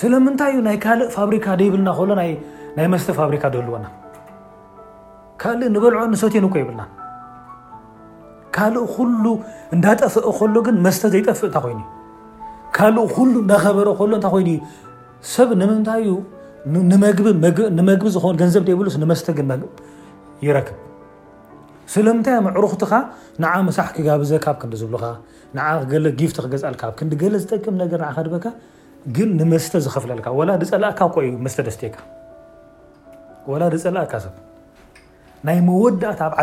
[0.01, 2.29] ስለምንታይ እዩ ናይ ካልእ ፋብሪካ ደይብልና ከሎ ናይ
[2.93, 3.85] መስተ ፋብሪካ ደልዎና
[5.43, 6.81] ካልእ ንበልዖ ንሰትዮንኮ ይብልና
[8.55, 9.25] ካልእ ኩሉ
[9.75, 11.85] እንዳጠፍአ ከሎ ግን መስተ ዘይጠፍእ እታይ ኮይኑዩ
[12.77, 14.57] ካእ ኩሉ እዳከበረ ከሎእንታይ ኮይኑዩ
[15.35, 16.11] ሰብ ንምንታይዩ
[16.91, 17.27] ንመግቢ
[18.15, 19.51] ዝኾን ገንዘብ ብስ መስተ ግን
[20.45, 20.77] ይረክብ
[21.93, 22.93] ስለምንታይዕሩክትካ
[23.41, 23.45] ን
[23.77, 25.05] ሳሕ ክጋብዘካ ክዝብሉካ
[25.91, 28.45] ክ ፍቲ ክገልካ ክዲገ ዝጠቅምድበካ
[29.17, 30.27] ግን ንመስተ ዝፍልካ
[30.73, 31.05] ፀላእካ
[31.47, 31.97] መስተ ደስካ
[33.83, 34.35] ፀላእካ ሰብ
[35.47, 36.41] ናይ ወዳእ ብ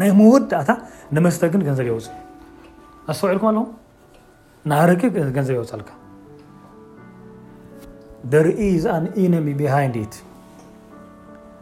[0.00, 2.08] ና እእይ ዳእ ስተግ ብ የፅእ
[3.10, 3.66] ኣስውዒልኩም ኣለም
[4.70, 5.90] ናክብ ገንዘብ የወፅልካ
[8.32, 10.16] ደርኢ ዛኣነ ኢኖሚ ቢሃይንድ ት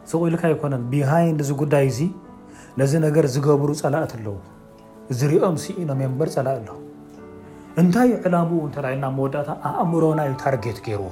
[0.09, 1.99] ዝቑኢልካ ይኮነን ብሃይንድ እዚ ጉዳይ እዙ
[2.79, 4.35] ነዚ ነገር ዝገብሩ ፀላእት ኣለዎ
[5.19, 6.69] ዝሪኦም ሲኢኖ ሜምበር ፀላኢ ኣሎ
[7.81, 11.03] እንታይዩ ዕላሙ እንተላይልና መወዳእታ ኣእምሮና ታርጌት ገይር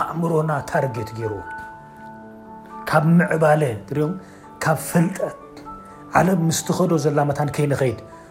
[0.00, 1.38] ኣእምሮና ታርጌት ገይርዎ
[2.90, 3.62] ካብ ምዕባለ
[4.06, 4.12] ኦም
[4.64, 5.40] ካብ ፍልጠት
[6.18, 7.98] ዓለም ምስትኸዶ ዘላ መታን ከይንኸይድ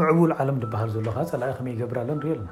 [0.00, 2.50] ምዕቡል ዓለም ንባሃል ዘሎካ ፀላእ ከመይገብርሎ ንሪኦ ኣለና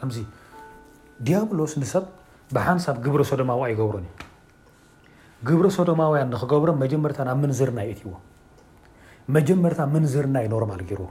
[0.00, 0.16] ከዚ
[1.26, 2.04] ዲያብሎስ ንሰብ
[2.54, 4.12] ብሓንሳብ ግብሪ ሶዶማዊ ኣይገብሮን ዩ
[5.48, 8.14] ግብሪ ሶዶማውያን ንክገብሮ መጀመርታ ናብ ምንዝርና ይእት እዎ
[9.36, 11.06] መጀመርታ ምንዝርና ዩ ኖርማል ገይርዎ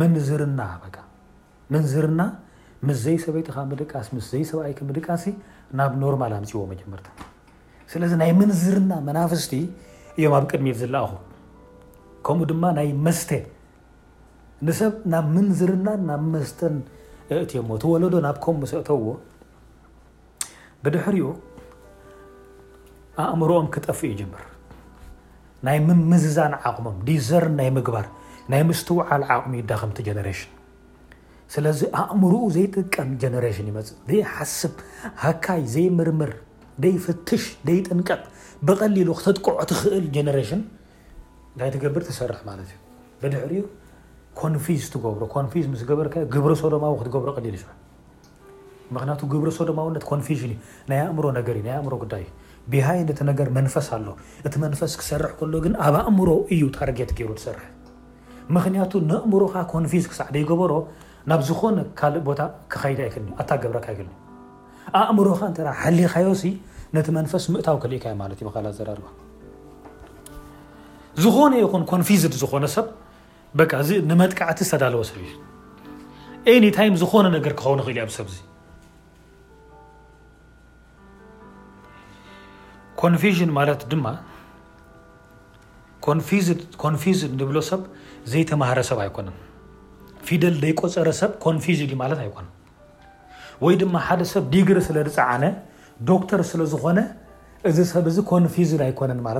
[0.00, 0.60] ምንዝርና
[0.96, 1.06] ቃ
[1.74, 2.20] ምንዝርና
[2.88, 5.24] ምስዘይሰበይቲካ ድቃሲ ምስዘይሰብኣይቲ ምድቃሲ
[5.78, 7.08] ናብ ኖርማል ኣምፅዎ መጀመርታ
[7.92, 9.52] ስለዚ ናይ ምንዝርና መናፍስቲ
[10.18, 11.10] እዮም ኣብ ቅድሚ ዝለኣኹ
[12.26, 13.30] ከምኡ ድማ ናይ መስተ
[14.66, 16.76] ንሰብ ናብ ምንዝርናን ናብ መስተን
[17.40, 19.04] እትእዮሞ ተወለዶ ናብ ከምኡ ሰእተዎ
[20.84, 21.26] ብድሕሪኡ
[23.24, 24.42] ኣእምሮኦም ክጠፍ ይጅምር
[25.66, 28.06] ናይ ምምዝዛን ዓቕሞም ዲዘርን ናይ ምግባር
[28.52, 30.52] ናይ ምስትውዓል ዓቕሚ ዳኸምቲ ጀነሬሽን
[31.54, 34.74] ስለዚ ኣእምሩኡ ዘይጥቀም ጀነሬሽን ይመፅእ ዘይሓስብ
[35.24, 36.32] ሃካይ ዘይምርምር
[36.84, 38.22] ደይፍትሽ ዘይጥንቀቕ
[38.68, 40.60] ብቀሊሉ ክተጥቀዖ ትኽእል ጀነሬሽን
[41.60, 43.60] ናይ ገብር ሰር ድ
[44.40, 44.88] ኮንዝ
[45.88, 46.20] ክ
[50.90, 54.02] ናይ እምሮ እ ጉይ ሃ መፈስ ኣ
[54.46, 55.22] እቲ ፈስ ክሰር
[55.88, 57.50] ኣብ እምሮ እዩ ታት ር ክቱ
[59.26, 59.42] እምሮ
[59.74, 60.72] ኮንዝ ክሳዕይሮ
[61.30, 62.40] ናብ ዝኾነ ካእ ቦታ
[62.92, 62.96] ይ
[63.50, 64.02] ታ ካ
[65.12, 65.26] እምሮ
[66.00, 66.28] ሊኻዮ
[66.96, 68.92] ነ መፈስ እ
[71.24, 72.04] ዝኾነ ይን ኮንድ
[72.42, 72.86] ዝኮነሰብ
[74.08, 74.32] ንመቲ
[74.64, 75.28] ዝተዳለዎ ሰብ ዩ
[77.02, 78.36] ዝኾነ ገ ክኸን እል ሰብዚ
[83.00, 83.14] ኮን
[83.56, 83.58] ማ
[83.92, 84.06] ድማ
[87.48, 87.80] ብ ሰብ
[88.32, 88.98] ዘይተሃረሰብ
[89.28, 89.30] ነ
[90.28, 91.30] ፊደ ዘይቆፀረ ሰብ
[91.72, 91.74] ይ
[93.80, 95.42] ድማ ደሰብ ዲሪ ስለፃዓነ
[96.08, 96.98] ዶተ ስለዝኮነ
[97.76, 98.46] ዚሰ ዚ ኮንድ
[98.92, 99.38] ኣኮነን ነ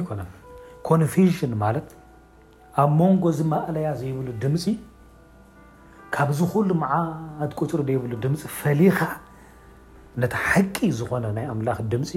[0.00, 0.20] ይኮነ
[0.88, 1.88] ኮንን ማለት
[2.82, 4.64] ኣብ ንጎ ዚ መእለያ ዘይብሉ ድምፂ
[6.14, 8.98] ካብ ዝሉ መዓት ፅሪ ይብሉ ድምፂ ፈሊኻ
[10.22, 12.10] ነቲ ሓቂ ዝኾነ ናይ ኣምላኽ ድምፂ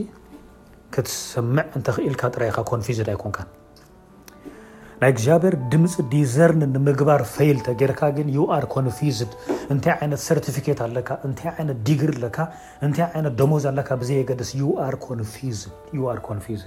[0.94, 2.82] ክትሰምዕ እተኽእልካ ጥራይካ ኮን
[3.14, 3.40] ኣይኮንካ
[5.02, 7.24] ናይ እግብሔር ድምፂ ዲር ንምግባር
[7.66, 8.88] ተርካ ግ ዩር ኮን
[9.86, 9.98] ታ
[10.66, 12.02] ኬ ኣካ ታይ ዲሪ
[12.38, 12.46] ታ
[13.42, 13.76] ደሞዝ ኣ
[14.10, 14.60] ዘ
[15.44, 16.66] የስ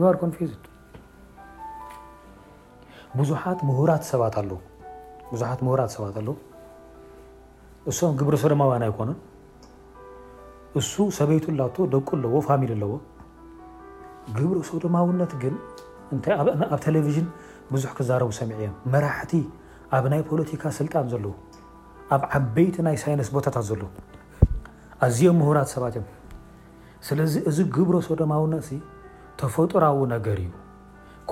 [0.00, 1.42] ን ዙት ራ
[3.16, 3.58] ባ ዙሓት
[5.66, 6.36] ምሁራት ሰባት ኣለው
[7.90, 9.10] እሶም ግብረ ሰዶማውያ ኣይኮኑ
[10.80, 12.92] እሱ ሰበይቱ ላ ደቁ ኣለዎ ፋሚል ኣለዎ
[14.38, 15.54] ግብረ ሶዶማውነት ግን
[16.72, 17.26] ኣብ ቴሌቭዥን
[17.72, 19.32] ብዙ ክዛረቡ ሰሚዐ እዮም መራሕቲ
[19.96, 21.32] ኣብ ናይ ፖለቲካ ስልጣን ዘለዎ
[22.14, 23.82] ኣብ ዓበይቲ ናይ ሳይነስ ቦታታት ዘለ
[25.06, 26.08] ኣዝም ምሁራት ሰባትእዮም
[27.08, 28.68] ስለዚ እዚ ግብ ሶዶማነት
[29.40, 30.50] ተፈጥራዊ ነገር እዩ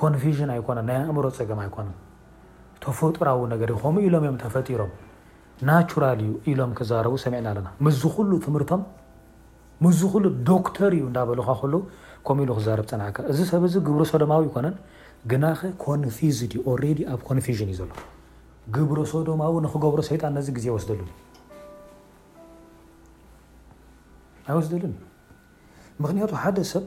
[0.01, 1.95] ኮንፋዥን ኣይኮነን ናይ ኣእምሮ ፀገም ኣይኮነን
[2.83, 4.91] ተፈጥራዊ ነገር እ ከምኡ ኢሎም እዮም ተፈጢሮም
[5.69, 8.81] ናቸራል እዩ ኢሎም ክዛረቡ ሰሚዕና ኣለና ምዝሉ ትምህርቶም
[9.85, 11.73] ምዝሉ ዶክተር እዩ እዳበልካ ከሉ
[12.27, 14.75] ከምኡ ኢሉ ክዛረብ ፀናዕከ እዚ ሰብ ዚ ግብሮ ሶዶማዊ ይኮነን
[15.31, 16.53] ግናኸ ኮንፊቲ
[17.13, 17.91] ኣብ ኮንፊን እዩ ዘሎ
[18.75, 21.09] ግብሮ ሶዶማዊ ንክገብሮ ሰይጣን ነዚ ግዜ ወስደሉኒ
[24.51, 24.93] ኣይወስሉኒ
[26.03, 26.85] ምክንያቱ ሓደ ሰብ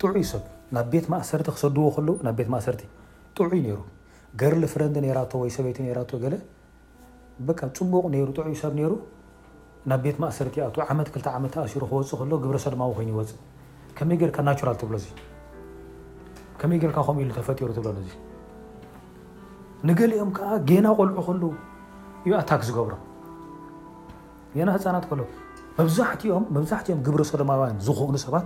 [0.00, 0.42] ጥዑይ ሰብ
[0.76, 2.84] ናብ ቤት ማእሰርቲ ክሰድዎ ከሎ ናብ ቤት ማእሰርቲ
[3.36, 3.78] ጥዑይ ነይሩ
[4.40, 6.24] ገርሊ ፍረንቲ ነራቶ ወይ ሰበይቲ ራቶ ገ
[7.78, 8.04] ፅሙቕ
[8.36, 8.92] ጥዑይ ሰብ ነይሩ
[9.92, 13.40] ናብ ቤት ማእሰርቲ ኣ ዓመት ክልተ ዓመት ተኣሲሩ ክወፅእ ከሎ ግብረ ሰድማዊ ኮይኑ ይወፅእ
[13.98, 15.06] ከመይርካ ናራል ትብሎእ
[16.70, 18.10] መይ ጌርካ ከም ኢሉ ተፈሩ ትብእ
[19.88, 21.42] ንገሊኦም ከዓ ገና ቆልዑ ከሉ
[22.24, 22.94] እዩ ኣታክ ዝገብሮ
[24.66, 25.20] ና ህፃናት ሎ
[25.76, 28.44] ዛመብዛሕትኦም ግብሪ ሶዶማው ዝክእኑ ሰባት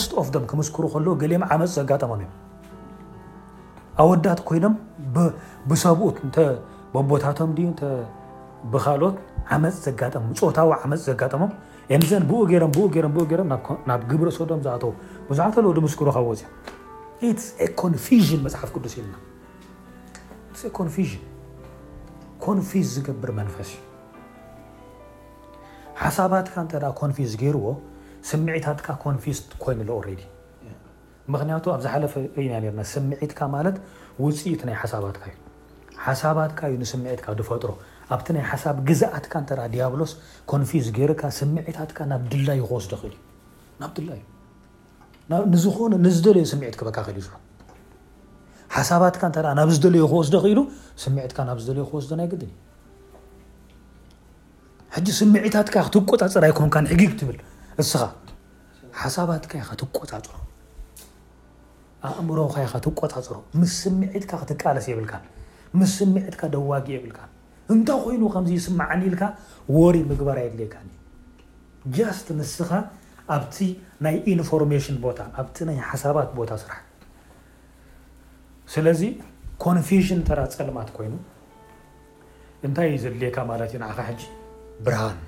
[0.00, 0.02] ስ
[0.42, 2.32] ም ክምስክሩ ከለ ገሊም ዓመፅ ዘጋጠሞም እዮም
[4.02, 4.74] ኣወዳት ኮይኖም
[5.70, 6.46] ብሰብኡት እ
[6.94, 7.50] በቦታቶም
[8.72, 9.16] ብካልኦት
[9.64, 9.74] መፅ
[10.56, 11.50] ታዊ ዓመፅ ዘጋጠሞም
[12.72, 12.80] ብኡ
[13.90, 14.92] ናብ ግብረ ሶዶም ዝኣተው
[15.30, 15.48] ብዙሓዎ
[15.88, 16.40] ምስክሩ ካብወፅ
[18.46, 19.14] መፅሓፍ ቅዱስ ኢልና
[22.44, 23.70] ኮንዝ ዝገብር መንፈስ
[26.02, 27.66] ሓሳባትካ እተ ኮንፊዝ ገይርዎ
[28.28, 30.20] ስምዒታትካ ኮንፊዝ ኮይኑሎ ዲ
[31.32, 33.76] ምክንያቱ ኣብ ዝሓለፈ እዩና ና ስምዒትካ ማለት
[34.24, 35.36] ውፅኢት ናይ ሓሳባትካ እዩ
[36.06, 37.70] ሓሳባትካእዩ ንስምዒትካ ድፈጥሮ
[38.14, 40.12] ኣብቲ ናይ ሓሳብ ግዛኣትካ እ ዲያሎስ
[40.52, 43.14] ኮንፊዝ ገይርካ ስምዒታትካ ናብ ድላይ ክወስዶ እሉዩ
[43.82, 44.22] ናብ ላእዩ
[45.54, 47.28] ንዝኾነ ንዝደለዩ ስምዒት ክበካኸል እይዝ
[48.76, 50.60] ሓሳባትካ ተ ናብ ዝለዩ ክወስዶ ኢሉ
[51.04, 52.54] ስምዒትካ ናብ ዝለዩ ክወስዶ ናይ ግድንእ
[54.96, 57.38] ሕዚ ስምዒታትካ ክትቆፃፅር ኣይኮንካንሕግግ ትብል
[57.82, 58.00] እስኻ
[58.98, 60.34] ሓሳባትካ ኻ ትቆፃፅሮ
[62.08, 65.14] ኣእምሮኻ ኻ ትቆፃፅሮ ምስ ስምዒትካ ክትቃለስ የብልካ
[65.80, 67.18] ምስ ስምዒትካ ደዋጊ የብልካ
[67.74, 69.22] እንታይ ኮይኑ ከም ይስማዓኒኢልካ
[69.80, 70.74] ዎሪ ምግባር የድልካ
[71.96, 72.70] ጃስ ንስኻ
[73.38, 73.56] ኣብቲ
[74.06, 76.78] ናይ ኢንር ቦታ ኣብቲ ናይ ሓሳባት ቦታ ስራሕ
[78.76, 79.02] ስለዚ
[79.64, 79.78] ኮን
[80.30, 81.14] ተ ፀልማት ኮይኑ
[82.66, 84.34] እንታይ ዩ ዘድልየካ ማት ዩ
[84.86, 85.18] ብርሃን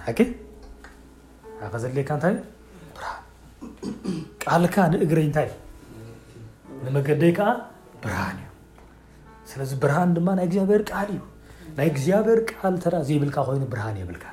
[1.83, 2.37] ዘልየካ እንታይዩ
[3.03, 3.23] ርሃን
[4.43, 5.49] ቃልካ ንእግረይ እንታይ
[6.85, 7.51] ንመገደይ ከዓ
[8.03, 8.49] ብርሃን እዩ
[9.51, 11.21] ስለዚ ብርሃን ድማ ናይ እግዚኣብሔር ቃል እዩ
[11.79, 14.25] ናይ እግዚኣብሔር ቃል ተ ዘይብልካ ኮይኑ ብርሃን የብልካ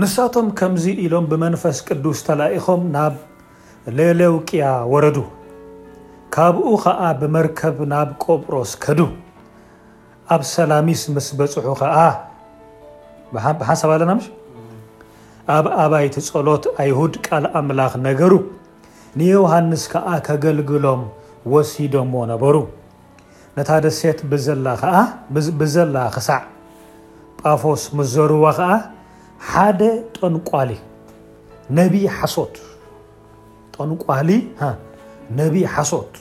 [0.03, 3.15] ንሳቶም ከምዚ ኢሎም ብመንፈስ ቅዱስ ተላኢኾም ናብ
[3.97, 5.19] ሌለውቅያ ወረዱ
[6.35, 9.01] ካብኡ ከዓ ብመርከብ ናብ ቆጵሮስ ከዱ
[10.37, 11.97] ኣብ ሰላሚስ ምስ በጽሑ ከዓ
[13.35, 14.13] ብሓንሳብ ኣለና
[15.57, 18.33] ኣብ ኣባይቲ ጸሎት ኣይሁድ ቃል ኣምላኽ ነገሩ
[19.23, 21.05] ንዮውሃንስ ከዓ ከገልግሎም
[21.53, 22.57] ወሲዶዎ ነበሩ
[23.59, 24.21] ነታ ደሴት
[25.63, 26.43] ብዘላ ክሳዕ
[27.45, 28.73] ጳፎስ ምስ ዘርዎ ከዓ
[29.53, 29.83] ሓደ
[30.17, 30.71] ጠንቋሊ
[31.79, 32.55] ነቢይ ሓሶት
[33.77, 34.31] ጠንቋሊ
[35.41, 36.13] ነቢይ ሓሶት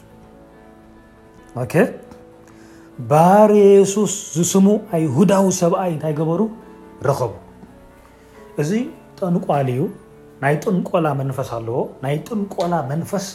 [3.09, 4.65] ባር የሱስ ዝስሙ
[4.97, 6.41] ኣይሁዳዊ ሰብኣይ እንታይ ገበሩ
[7.07, 7.32] ረከቡ
[8.61, 8.71] እዚ
[9.19, 9.84] ጠንቋሊ እዩ
[10.43, 13.26] ናይ ጥንቆላ መንፈስ ኣለዎ ናይ ጥንቆላ መንፈስ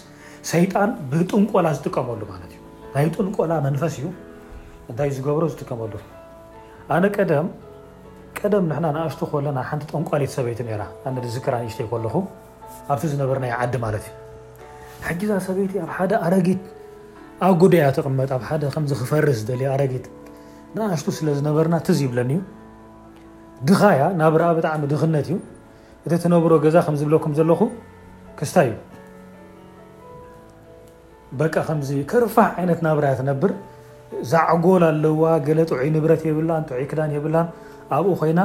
[0.53, 2.61] ሰይጣን ብጥንቆላ ዝጥቀመሉ ማለት እዩ
[2.95, 4.07] ናይ ጥንቆላ መንፈስ እዩ
[4.91, 5.93] እንታይ ዝገብሮ ዝጥቀመሉ
[6.97, 7.49] ኣነ ቀደም
[8.43, 10.82] ቀደም ኣሽ ና ሓንቲ ጠንቋሊት ሰበይቲ ነዲራ
[11.68, 12.14] እሽተ ይለኹ
[12.93, 16.62] ኣብቲ ዝነበርና ይዲ ማት እ ጊዛ ሰበይቲ ኣብ ደ ረጊት
[17.47, 18.30] ኣብ ጉዳያ ትቕመጥ
[19.01, 22.41] ክፈርስ ጊ ኣሽቱ ስለዝነበርና ዝ ይብለኒዩ
[23.68, 25.36] ድኻያ ናብኣ ብጣሚ ድኽነት እዩ
[26.16, 27.61] እቲ ነብሮ ገዛ ከዝብለኩም ዘለኹ
[28.39, 28.68] ክስታይ
[31.95, 33.53] እዩ ርፋሕ ይነት ናብር ነብር
[34.32, 35.22] ዛعጎል ኣለዋ
[35.57, 36.51] ለ ጥዑይ ብት የብን
[36.91, 37.26] ክዳ የብ
[37.97, 38.41] ኣብኡ ኮይና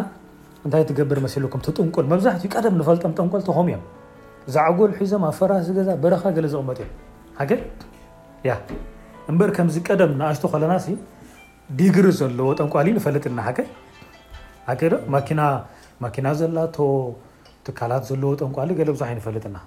[0.65, 3.81] እንታይ ትገብር መሲለኩም ትጥንቁል መብዛሕት ቀደም ንፈልጦም ጠንቋልቲ ም እዮም
[4.55, 6.79] ዛዓጎል ሒዞማ ፈራ ዝገዛ በረኻ ለ ዝቕመጥ
[7.45, 7.67] እዮም
[9.31, 10.73] እምበር ከምዚ ቀደም ንኣሽቶ ኸለና
[11.79, 13.39] ዲግሪ ዘለዎ ጠንቋሉ ንፈልጥና
[14.93, 16.57] ዶማኪና ዘላ
[17.67, 19.57] ትካላት ዘለዎ ጠንቋሊ ብዙሓ ንፈልጥና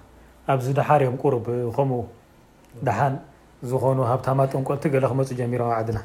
[0.53, 1.45] ኣብዚ ዳሓርዮም ቁርብ
[1.77, 1.99] ከምኡ
[2.87, 3.15] ድሓን
[3.69, 5.99] ዝኾኑ ሃብታማ ጠንቋልቲ ለ ክመፁ ጀሚሮም ዕድና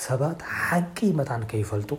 [0.06, 1.92] ሰባት ሓቂ መታን ከ ይፈልጡ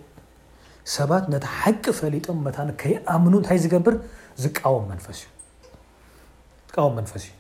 [0.97, 3.95] ሰባት ነቲ ሓቂ ፈሊጦም መታን ከይኣምኑ እንታይ ዝገብር
[4.43, 7.35] ዝወም መፈስእዩዝቃወም መንፈስ እዩ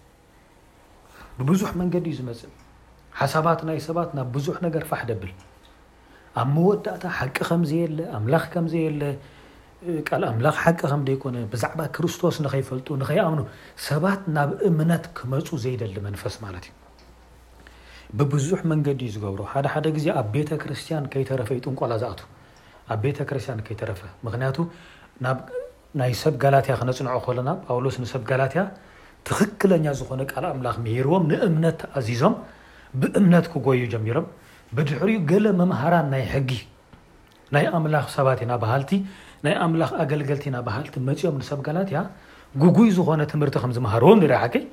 [1.38, 2.52] ብብዙሕ መንገዲ እዩ ዝመፅእ
[3.20, 5.32] ሓሳባት ናይ ሰባት ናብ ብዙሕ ነገር ፋሕ ደብል
[6.40, 9.02] ኣብ መወዳእታ ሓቂ ከምዘየለ ኣምላኽ ከምዘየለ
[10.20, 13.40] ል ኣምላኽ ሓቂ ከምደይኮነ ብዛዕባ ክርስቶስ ንኸይፈልጡ ንኸይኣምኑ
[13.88, 16.74] ሰባት ናብ እምነት ክመፁ ዘይደሊ መንፈስ ማለት እዩ
[18.20, 22.20] ብብዙሕ መንገዲ እዩ ዝገብሮ ሓደ ሓደ ግዜ ኣብ ቤተ ክርስትያን ከይተረፈ ይጥንቋላ ዝኣቱ
[22.92, 24.56] ኣብ ቤተክርስትያን ከይተረፈ ምክንያቱ
[26.00, 28.62] ናይ ሰብ ጋላትያ ክነፅንዖ ከሎና ጳውሎስ ንሰብ ጋላትያ
[29.28, 32.34] ትክክለኛ ዝኾነ ቃል ኣምላኽ ምሄርዎም ንእምነት ተኣዚዞም
[33.00, 34.26] ብእምነት ክጎዩ ጀሚሮም
[34.76, 36.50] ብድሕሪ ገለ መምሃራን ናይ ሕጊ
[37.54, 38.90] ናይ ኣምላኽ ሰባት ኢና ባሃቲ
[39.44, 42.00] ናይ ኣምላኽ ኣገልገልቲ ኢና ባሃልቲ መፅኦም ንሰብ ጋላትያ
[42.62, 44.64] ጉጉይ ዝኾነ ትምህርቲ ከምዝመሃርዎም ንሪኢ ሓከይ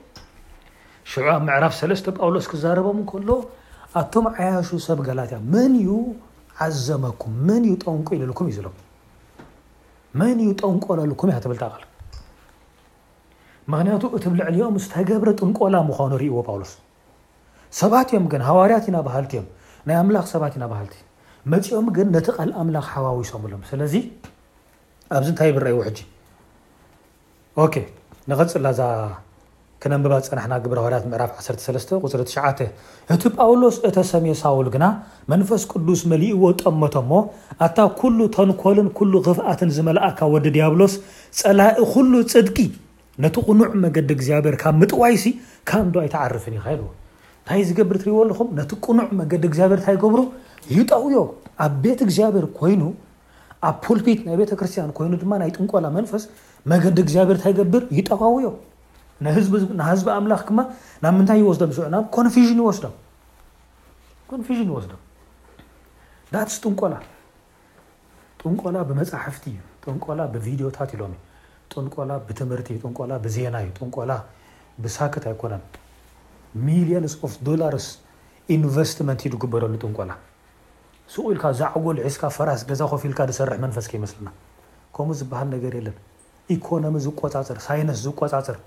[1.12, 3.30] ሽዑ ኣብ ምዕራፍ 3ለስተ ጳውሎስ ክዛረቦም ከሎ
[4.02, 5.38] ኣቶም ዓያሹ ሰብ ጋላትያ
[6.66, 8.68] ዓዘመኩም መን ዩ ጠንቁ ኢልኩም እዩ ዘለ
[10.20, 11.84] መን ዩጠንቋለልኩም እያ ትብል ተቐል
[13.72, 16.72] ምክንያቱ እቲብ ልዕሊኦም ዝተገብረ ጥንቆላ ምዃኑ ርእይዎ ጳውሎስ
[17.80, 19.48] ሰባትእዮም ግን ሃዋርያት ኢናባሃልቲዮም
[19.90, 20.96] ናይ ኣምላኽ ሰባት ኢናባሃልቲ
[21.52, 23.94] መፂኦም ግን ነቲ ቐል ኣምላኽ ሓዋዊሶምኣሎ ስለዚ
[25.18, 25.98] ኣብዚ እንታይ ብረአይ ሕጂ
[28.32, 28.80] ንፅላዛ
[29.84, 32.62] ክነምባት ፀናሕና ግብርወዳት ምዕራፍ 13ቁፅ9
[33.14, 34.86] እቲ ጳውሎስ እተ ሰሚዮ ሳውል ግና
[35.32, 37.12] መንፈስ ቅዱስ መሊእዎ ጠሞተሞ
[37.66, 40.94] ኣታ ኩሉ ተንኮልን ሉ ክፍኣትን ዝመልኣካ ወዲ ዲያብሎስ
[41.42, 42.58] ፀላኢ ኩሉ ፅድቂ
[43.26, 45.24] ነቲ ቕኑዕ መገዲ እግዚኣብሔር ካብ ምጥዋይሲ
[45.72, 46.88] ካ እንዶ ኣይተዓርፍን ይካልዎ
[47.40, 50.18] እንታይ ዝገብር ትርእይዎኣለኹም ነቲ ቁኑዕ መገዲ እግኣብር እንታ ገብሩ
[50.78, 51.20] ይጠውዮ
[51.66, 52.82] ኣብ ቤት እግዚኣብሔር ኮይኑ
[53.70, 56.26] ኣብ ፑልፒት ናይ ቤተክርስትያን ኮይኑ ድማ ናይ ጥንቆላ መንፈስ
[56.74, 58.48] መገዲ እግዚኣብሔር እታይገብር ይጠዋውዮ
[59.24, 59.54] ና ህዝቢ
[60.18, 60.62] ኣምላኽ ማ
[61.04, 62.10] ናብ ምንታይ ይወስዶም ስዑና ንን
[64.28, 65.02] ይስዶኮንዥን ይወስዶም
[66.34, 66.96] ዳትስ ጥንቆላ
[68.42, 71.22] ጥንቆላ ብመፃሕፍቲ እዩ ጥንቆላ ብቪድዮታት ይሎምእዩ
[71.74, 74.12] ጥንቆላ ብትምህርቲእዩ ጥንላ ብዜና እዩ ጥንቆላ
[74.84, 75.64] ብሳክት ኣይኮነን
[76.68, 77.88] ሚሊዮን ኦፍ ዶላርስ
[78.56, 80.12] ኢንቨስትመንት እዩ ዝግበረሉ ጥንቆላ
[81.14, 84.30] ስቁ ኢልካ ዛዕጎልዒስካ ፈራስ ገዛ ኮፊ ልካ ዝሰርሕ መንፈስ ይመስልና
[84.96, 85.98] ከምኡ ዝበሃል ነገር የለን
[86.56, 88.58] ኢኮኖሚ ዝቆፃፅር ሳይንስ ዝቆፃፅር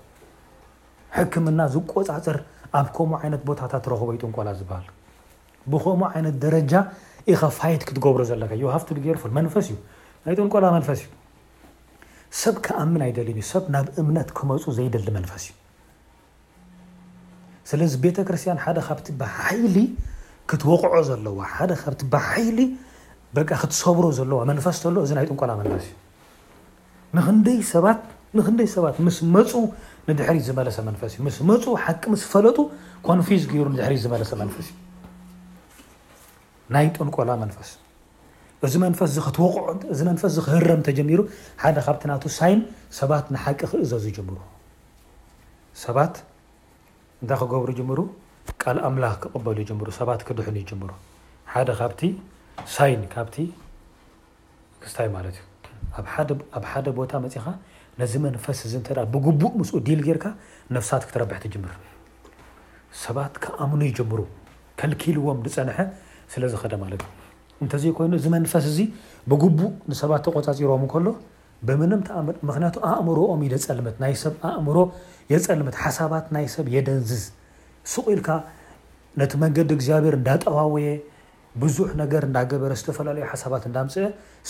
[1.17, 2.37] ሕክምና ዝቆፃፅር
[2.79, 4.85] ኣብ ከምኡ ዓይነት ቦታታት ረኽቦ ይጥንቆላ ዝበሃል
[5.71, 6.73] ብከምኡ ዓይነት ደረጃ
[7.31, 8.83] ኢኸ ፋይት ክትገብሮ ዘለካ ውሃፍ
[9.23, 9.77] ብር መንፈስ እዩ
[10.25, 11.09] ናይ ጥንቆላ መንፈስእዩ
[12.41, 15.51] ሰብ ከኣምን ኣይደልን ሰብ ናብ እምነት ክመፁ ዘይደሊ መንፈስ እዩ
[17.69, 19.77] ስለዚ ቤተክርስትያን ሓደ ካ ብሓይሊ
[20.49, 22.59] ክትወቕዖ ዘለዋ ሓደ ካ ብሓይሊ
[23.51, 25.95] ክትሰብሮ ዘለዋ መንፈስ ሎ እዚ ናይ ጥንቆላ መንፈስ እዩ
[28.37, 29.51] ንክንደይ ሰባት ምስ መፁ
[30.11, 32.57] ንድሪ ዝመለሰ መፈምስመፁ ሓቂ ምስ ፈለጡ
[33.07, 34.67] ኮንፊዝ ይሩ ድሪ ዝመለሰ መንፈስ
[36.73, 37.69] ናይ ጥንቆላ መንፈስ
[38.65, 41.19] እዚ መንፈስ ወእዚ ፈስ ክረምተ ጀሚሩ
[41.61, 42.59] ሓደ ካብ ና ሳይን
[42.99, 44.37] ሰባት ንሓቂ ክእዘዝ ይጀምሩ
[45.83, 46.15] ሰባት
[47.21, 47.99] እንታይ ክገብሩ ይጀምሩ
[48.61, 50.89] ቃል ኣምላክ ክቕበሉ ይሩ ሰባት ክድሕን ይጀሩ
[51.53, 52.01] ሓደ ካብቲ
[52.75, 53.35] ሳይን ካብቲ
[54.83, 55.43] ክስታይ ማለት እዩ
[56.57, 57.45] ኣብ ሓደ ቦታ መፅኻ
[58.01, 60.25] ነዚ መንፈስ እ እ ብጉቡእ ምስኡ ዲል ጌርካ
[60.75, 61.73] ነፍሳት ክትረብሐ ትጅምር
[63.03, 64.19] ሰባት ከኣምኑ ይጀምሮ
[64.79, 65.77] ከልኪልዎም ንፀንሐ
[66.33, 67.09] ስለ ዝኸደ ማለት እ
[67.63, 68.79] እንተዘይኮይኑ እዚ መንፈስ እዚ
[69.31, 71.07] ብጉቡእ ንሰባት ተቆፃፂሮም ከሎ
[71.67, 72.01] ብምንም
[72.49, 74.77] ምክንያቱ ኣእምሮኦም ደፀልመት ናይሰብ ኣእምሮ
[75.33, 77.23] የፀልምት ሓሳባት ናይ ሰብ የደንዝዝ
[77.91, 78.29] ስቁኢልካ
[79.19, 80.89] ነቲ መንገዲ እግዚኣብሔር እንዳጠዋወየ
[81.61, 84.03] ብዙሕ ነገር እዳገበረ ዝተፈላለዩ ሓሳባት እንዳምፅአ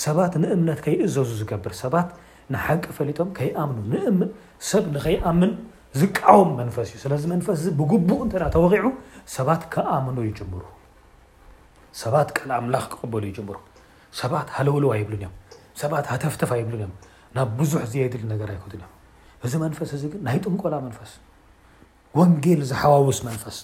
[0.06, 1.74] ሰባት ንእምነት ከይእዘዙ ዝገብር
[2.54, 4.32] ንሓቂ ፈሊጦም ከይኣምኑ ንእምእ
[4.70, 5.52] ሰብ ንከይኣምን
[6.02, 8.86] ዝቃወም መንፈስ እዩ ስለዚ መንፈስ ዚ ብግቡእ እንተ ተወቂዑ
[9.36, 10.64] ሰባት ከኣምኑ ይጀምሩ
[12.02, 13.58] ሰባት ቀል ኣምላኽ ክቐበሉ ይጀምሩ
[14.22, 15.34] ሰባት ሃለውልዋ ይብልን እዮም
[15.82, 16.94] ሰባት ሃተፍተፍ ይብልን እዮም
[17.36, 18.92] ናብ ብዙሕ ዝየድል ነገር ኣይኮን እዮም
[19.48, 21.12] እዚ መንፈስ እዚ ግን ናይ ጥምቆላ መንፈስ
[22.20, 23.58] ወንጌል ዝሓዋውስ መንፈስ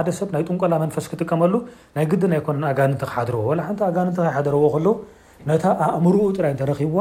[0.01, 1.53] ሓሰብናይ ጥንቆላ መፈስ ክጥቀመሉ
[1.95, 2.13] ናይ ግ
[2.71, 3.75] ኣጋንሓርዎ ኣን
[4.35, 4.87] ሓርዎ
[5.51, 6.97] ውታ ኣእምርኡ ጥራይ እተብዎ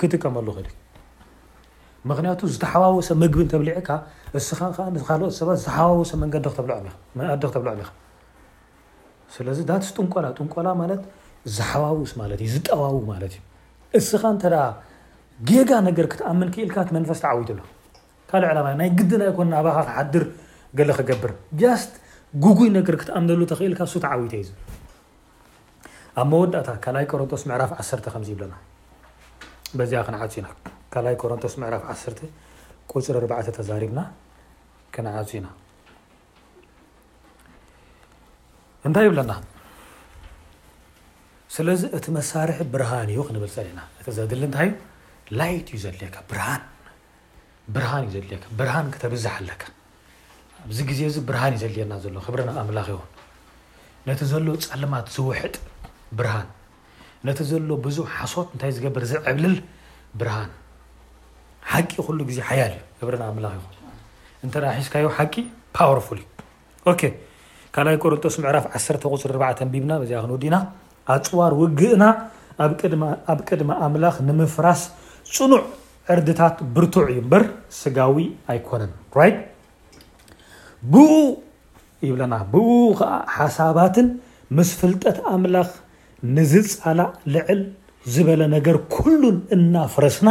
[0.00, 11.02] ክጥቀመሉክእምክያቱ ዝተሓዋወሰ ግቢ ተብካካትሰዝተወሰዲ ክተብሎ ዓኻስዚ ዳስ ንላጥንላ ማት
[11.58, 12.12] ዝሓዋውስ
[12.46, 13.36] ዩዝጠዋው ማት እዩ
[13.98, 14.44] እስኻ እተ
[15.48, 17.58] ጌጋ ነገር ክተኣም ክልካ መንፈስ ተዓዊትሎ
[18.30, 20.24] ካእ ዓላ ናይ ግድና ይ ኮ ኣባካ ሓድር
[20.76, 21.32] ገ ክገብር
[22.44, 24.44] ጉጉይ ነገር ክተኣምነሉ ተኽእልካ ሱት ዓዊተ ዩ
[26.20, 27.82] ኣብ መወዳእታ ካይ ኮሮንቶስ ምዕራፍ ዓ
[28.14, 28.54] ከምዚ ይብለና
[29.90, 30.46] ዚኣ ክንዓፅና
[30.92, 31.94] ካይ ኮሮንቶስ ራፍ ዓ
[32.92, 33.24] ቁፅር
[33.56, 34.00] ተዛሪብና
[34.96, 35.46] ክንዓፅ ኢና
[38.88, 39.32] እንታይ ይብለና
[41.56, 44.70] ስለዚ እቲ መሳርሒ ብርሃን እዩ ክንብል ፀሊዕና ቲዘድሊ እንታእዩ
[45.38, 46.62] ላ እዩ ዘድየካ ብርሃን
[47.68, 47.92] ሃ
[49.02, 49.38] ተብዝ ኣ
[50.76, 51.92] ዚ ዜ ዚ ርሃን ዩ ዘየና
[52.34, 52.90] ብ ኣላ ኹ
[54.08, 55.54] ነቲ ዘሎ ፀልማት ዝውሕጥ
[56.18, 56.48] ብርሃን
[57.28, 57.38] ነቲ
[57.68, 59.56] ሎ ብዙ ሓሶት እታይ ዝብር ዝዕብልል
[60.20, 60.50] ብርሃን
[61.70, 63.10] ሓቂ ሉ ዜ ሓያል ዩ
[63.44, 63.48] ላ
[64.48, 65.46] ካ ቂ
[66.88, 68.78] ወ ካ ይ ኮረንጦስ ዕራፍ ዓ
[69.14, 69.22] ቁፅ
[69.72, 69.90] ንና
[70.24, 70.56] ክወዲና
[71.14, 72.04] ኣፅዋር ውግእና
[72.64, 74.80] ኣብ ቀድማ ኣምላኽ ንምፍራስ
[75.36, 75.62] ፅኑዕ
[76.12, 77.42] ዕርድታት ብርቱዕ ዩ እምበር
[77.78, 78.16] ስጋዊ
[78.52, 78.92] ኣይኮነን
[80.92, 81.12] ብኡ
[82.06, 82.68] ይብለና ብኡ
[82.98, 84.08] ከዓ ሓሳባትን
[84.56, 85.70] ምስ ፍልጠት ኣምላኽ
[86.36, 87.60] ንዝፃላእ ልዕል
[88.14, 90.28] ዝበለ ነገር ኩሉን እናፍረስና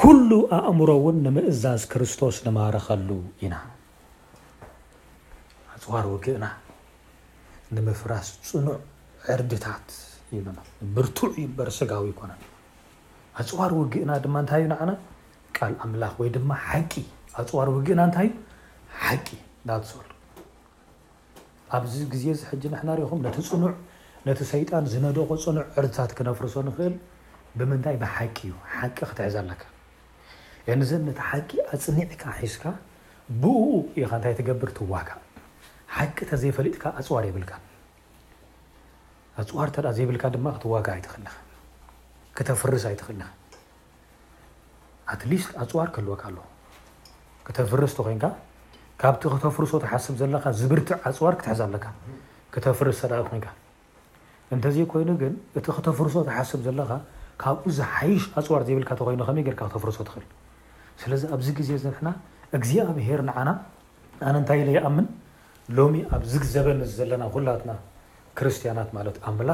[0.00, 3.08] ኩሉ ኣእምሮ እውን ንምእዛዝ ክርስቶስ ንማረኸሉ
[3.46, 3.54] ኢና
[5.76, 6.44] ኣፅዋር ውግእና
[7.76, 8.78] ንምፍራስ ፅኑዕ
[9.34, 9.86] ዕርድታት
[10.96, 11.32] ብርቱዕ
[11.90, 12.12] ጋ ይ
[13.40, 14.90] ኣፅዋር ውግእና ድማ ንታይእዩ ንዓና
[15.56, 16.92] ቃል ኣምላኽ ወይ ድማ ሓቂ
[17.40, 18.40] ኣፅዋር ውግእና እንታይ እዩ
[19.04, 19.28] ሓቂ
[19.68, 20.10] ዳ ትስበሉ
[21.76, 23.72] ኣብዚ ግዜ ዚሕጂ ንሕናሪኢኹም ነቲ ፅኑዕ
[24.26, 26.94] ነቲ ሰይጣን ዝነደኮ ፅኑዕ ዕርትታት ክነፍርሶ ንኽእል
[27.58, 29.62] ብምንታይ ብሓቂ እዩ ሓቂ ክትዕዘ ኣለካ
[30.74, 32.64] እን ዘ ነቲ ሓቂ ኣፅኒዕካ ሒስካ
[33.42, 33.62] ብኡ
[33.96, 35.20] እኢኻ እንታይ ትገብር ትዋጋእ
[35.96, 37.52] ሓቂ ተዘይፈሊጥካ ኣፅዋር የብልካ
[39.40, 41.34] ኣፅዋር እተ ዘይብልካ ድማ ክትዋጋ ኣይትኽእልኒኸ
[42.48, 43.24] ተፍርስ ኣይትክእልና
[45.20, 45.32] ትሊ
[45.62, 46.40] ኣፅዋር ከልወካ ኣ
[47.56, 48.24] ተፍርስቲ ኮንካ
[49.02, 50.06] ካቲ ተፍርሶ ሓስ
[50.40, 51.86] ካ ዝብርትዕ ፅዋር ክትዝ ኣለካ
[52.66, 53.00] ተፍርስ
[53.36, 53.46] ይካ
[54.56, 55.10] እተ ኮይኑ
[55.60, 56.92] እቲ ክተፍርሶ ሓስብ ካ
[57.42, 58.88] ካብኡ ሓይሽ ፅዋር ዘብካ
[59.52, 60.26] ይተፍርሶ እል
[61.02, 61.46] ስለዚ ኣብዚ
[61.84, 62.08] ዜ ና
[62.56, 63.50] እግዚኣብሄር ዓና
[64.28, 65.06] ኣነ ንታይ ኢ ይኣምን
[65.76, 65.78] ሎ
[66.14, 67.70] ኣብ ዝዘበ ዘና ላትና
[68.38, 69.52] ክርስትያናት ት ኣ ላ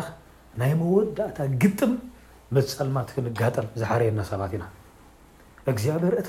[0.60, 1.92] ናይ መወዳእታ ግጥም
[2.56, 4.64] ምስ ፀልማት ክንጋጠም ዝሓርየና ሰባት ኢና
[5.70, 6.28] እግዚኣብሄር እቲ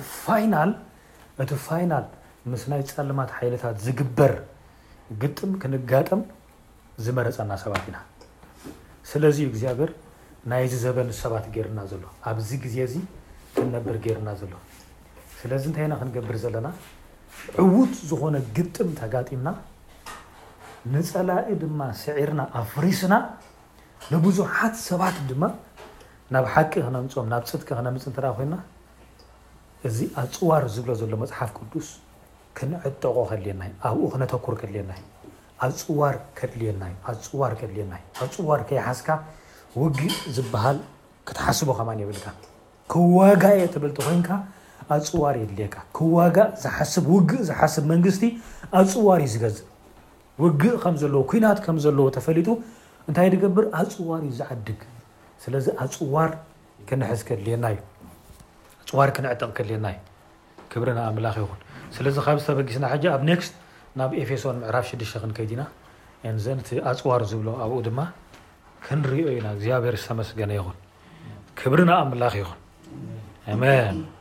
[1.68, 2.06] ፋይናል
[2.52, 4.34] ምስ ናይ ፀልማት ሓይልታት ዝግበር
[5.22, 6.22] ግጥም ክንጋጠም
[7.06, 7.98] ዝመረፀና ሰባት ኢና
[9.12, 9.92] ስለዚ እግዚኣብሔር
[10.52, 12.96] ናይዝዘበን ሰባት ገርና ዘሎ ኣብዚ ግዜ ዚ
[13.56, 14.54] ክንነብር ገርና ዘሎ
[15.40, 16.68] ስለዚ እንታይ ኢና ክንገብር ዘለና
[17.64, 19.50] ዕውት ዝኾነ ግጥም ተጋጢምና
[20.94, 23.14] ንፀላኢ ድማ ስዒርና ኣፍሪስና
[24.14, 25.46] ንብዙሓት ሰባት ማ
[26.34, 28.56] ናብ ሓቂ ክነምፆም ናብ ፅድቂ ክነምፅ እንተደኣ ኮንና
[29.88, 31.88] እዚ ኣ ፅዋር ዝብሎ ዘሎ መፅሓፍ ቅዱስ
[32.58, 35.02] ክንዕጠቆ ከድልየናዩ ኣብኡ ክነተኩር ከድልየናዩ
[35.66, 39.10] ኣብ ፅዋር ከድልየናእዩ ኣብ ፅዋር ከድልየናዩ ኣብ ፅዋር ከይሓስካ
[39.82, 40.78] ውግእ ዝበሃል
[41.30, 42.28] ክትሓስቡ ከማ የብልካ
[42.94, 44.30] ክዋጋ የ ትብልቲ ኮንካ
[44.94, 48.24] ኣ ፅዋር የድልየካ ክዋጋእ ዝሓስብ ውግእ ዝሓስብ መንግስቲ
[48.78, 49.66] ኣብ ፅዋር እዩ ዝገዝእ
[50.44, 52.50] ውግእ ከም ዘለዎ ኩናት ከም ዘለዎ ተፈሊጡ
[53.10, 54.80] እንታይ ንገብር ኣብ ፅዋር እዩ ዝዓድግ
[55.44, 56.32] ስለዚ ኣፅዋር
[57.02, 57.82] ነዝ ልና እዩ
[58.90, 60.00] ፅዋር ክንዕጠቕ ከልየና እዩ
[60.72, 61.60] ክብሪ ን ኣምላኽ ይኹን
[61.96, 63.54] ስለዚ ካብ ዝተበጊስና ج ኣብ ክስት
[64.02, 65.62] ናብ ኤፌሶ ምዕራፍ 6 ክንከይዲና
[66.46, 68.00] ዘ እቲ ኣፅዋር ዝብሎ ኣብኡ ድማ
[68.86, 70.78] ክንርኦ ኢና እግዚብሄር ዝተመስገነ ይኹን
[71.62, 74.00] ክብሪን ኣምላኽ ይኹን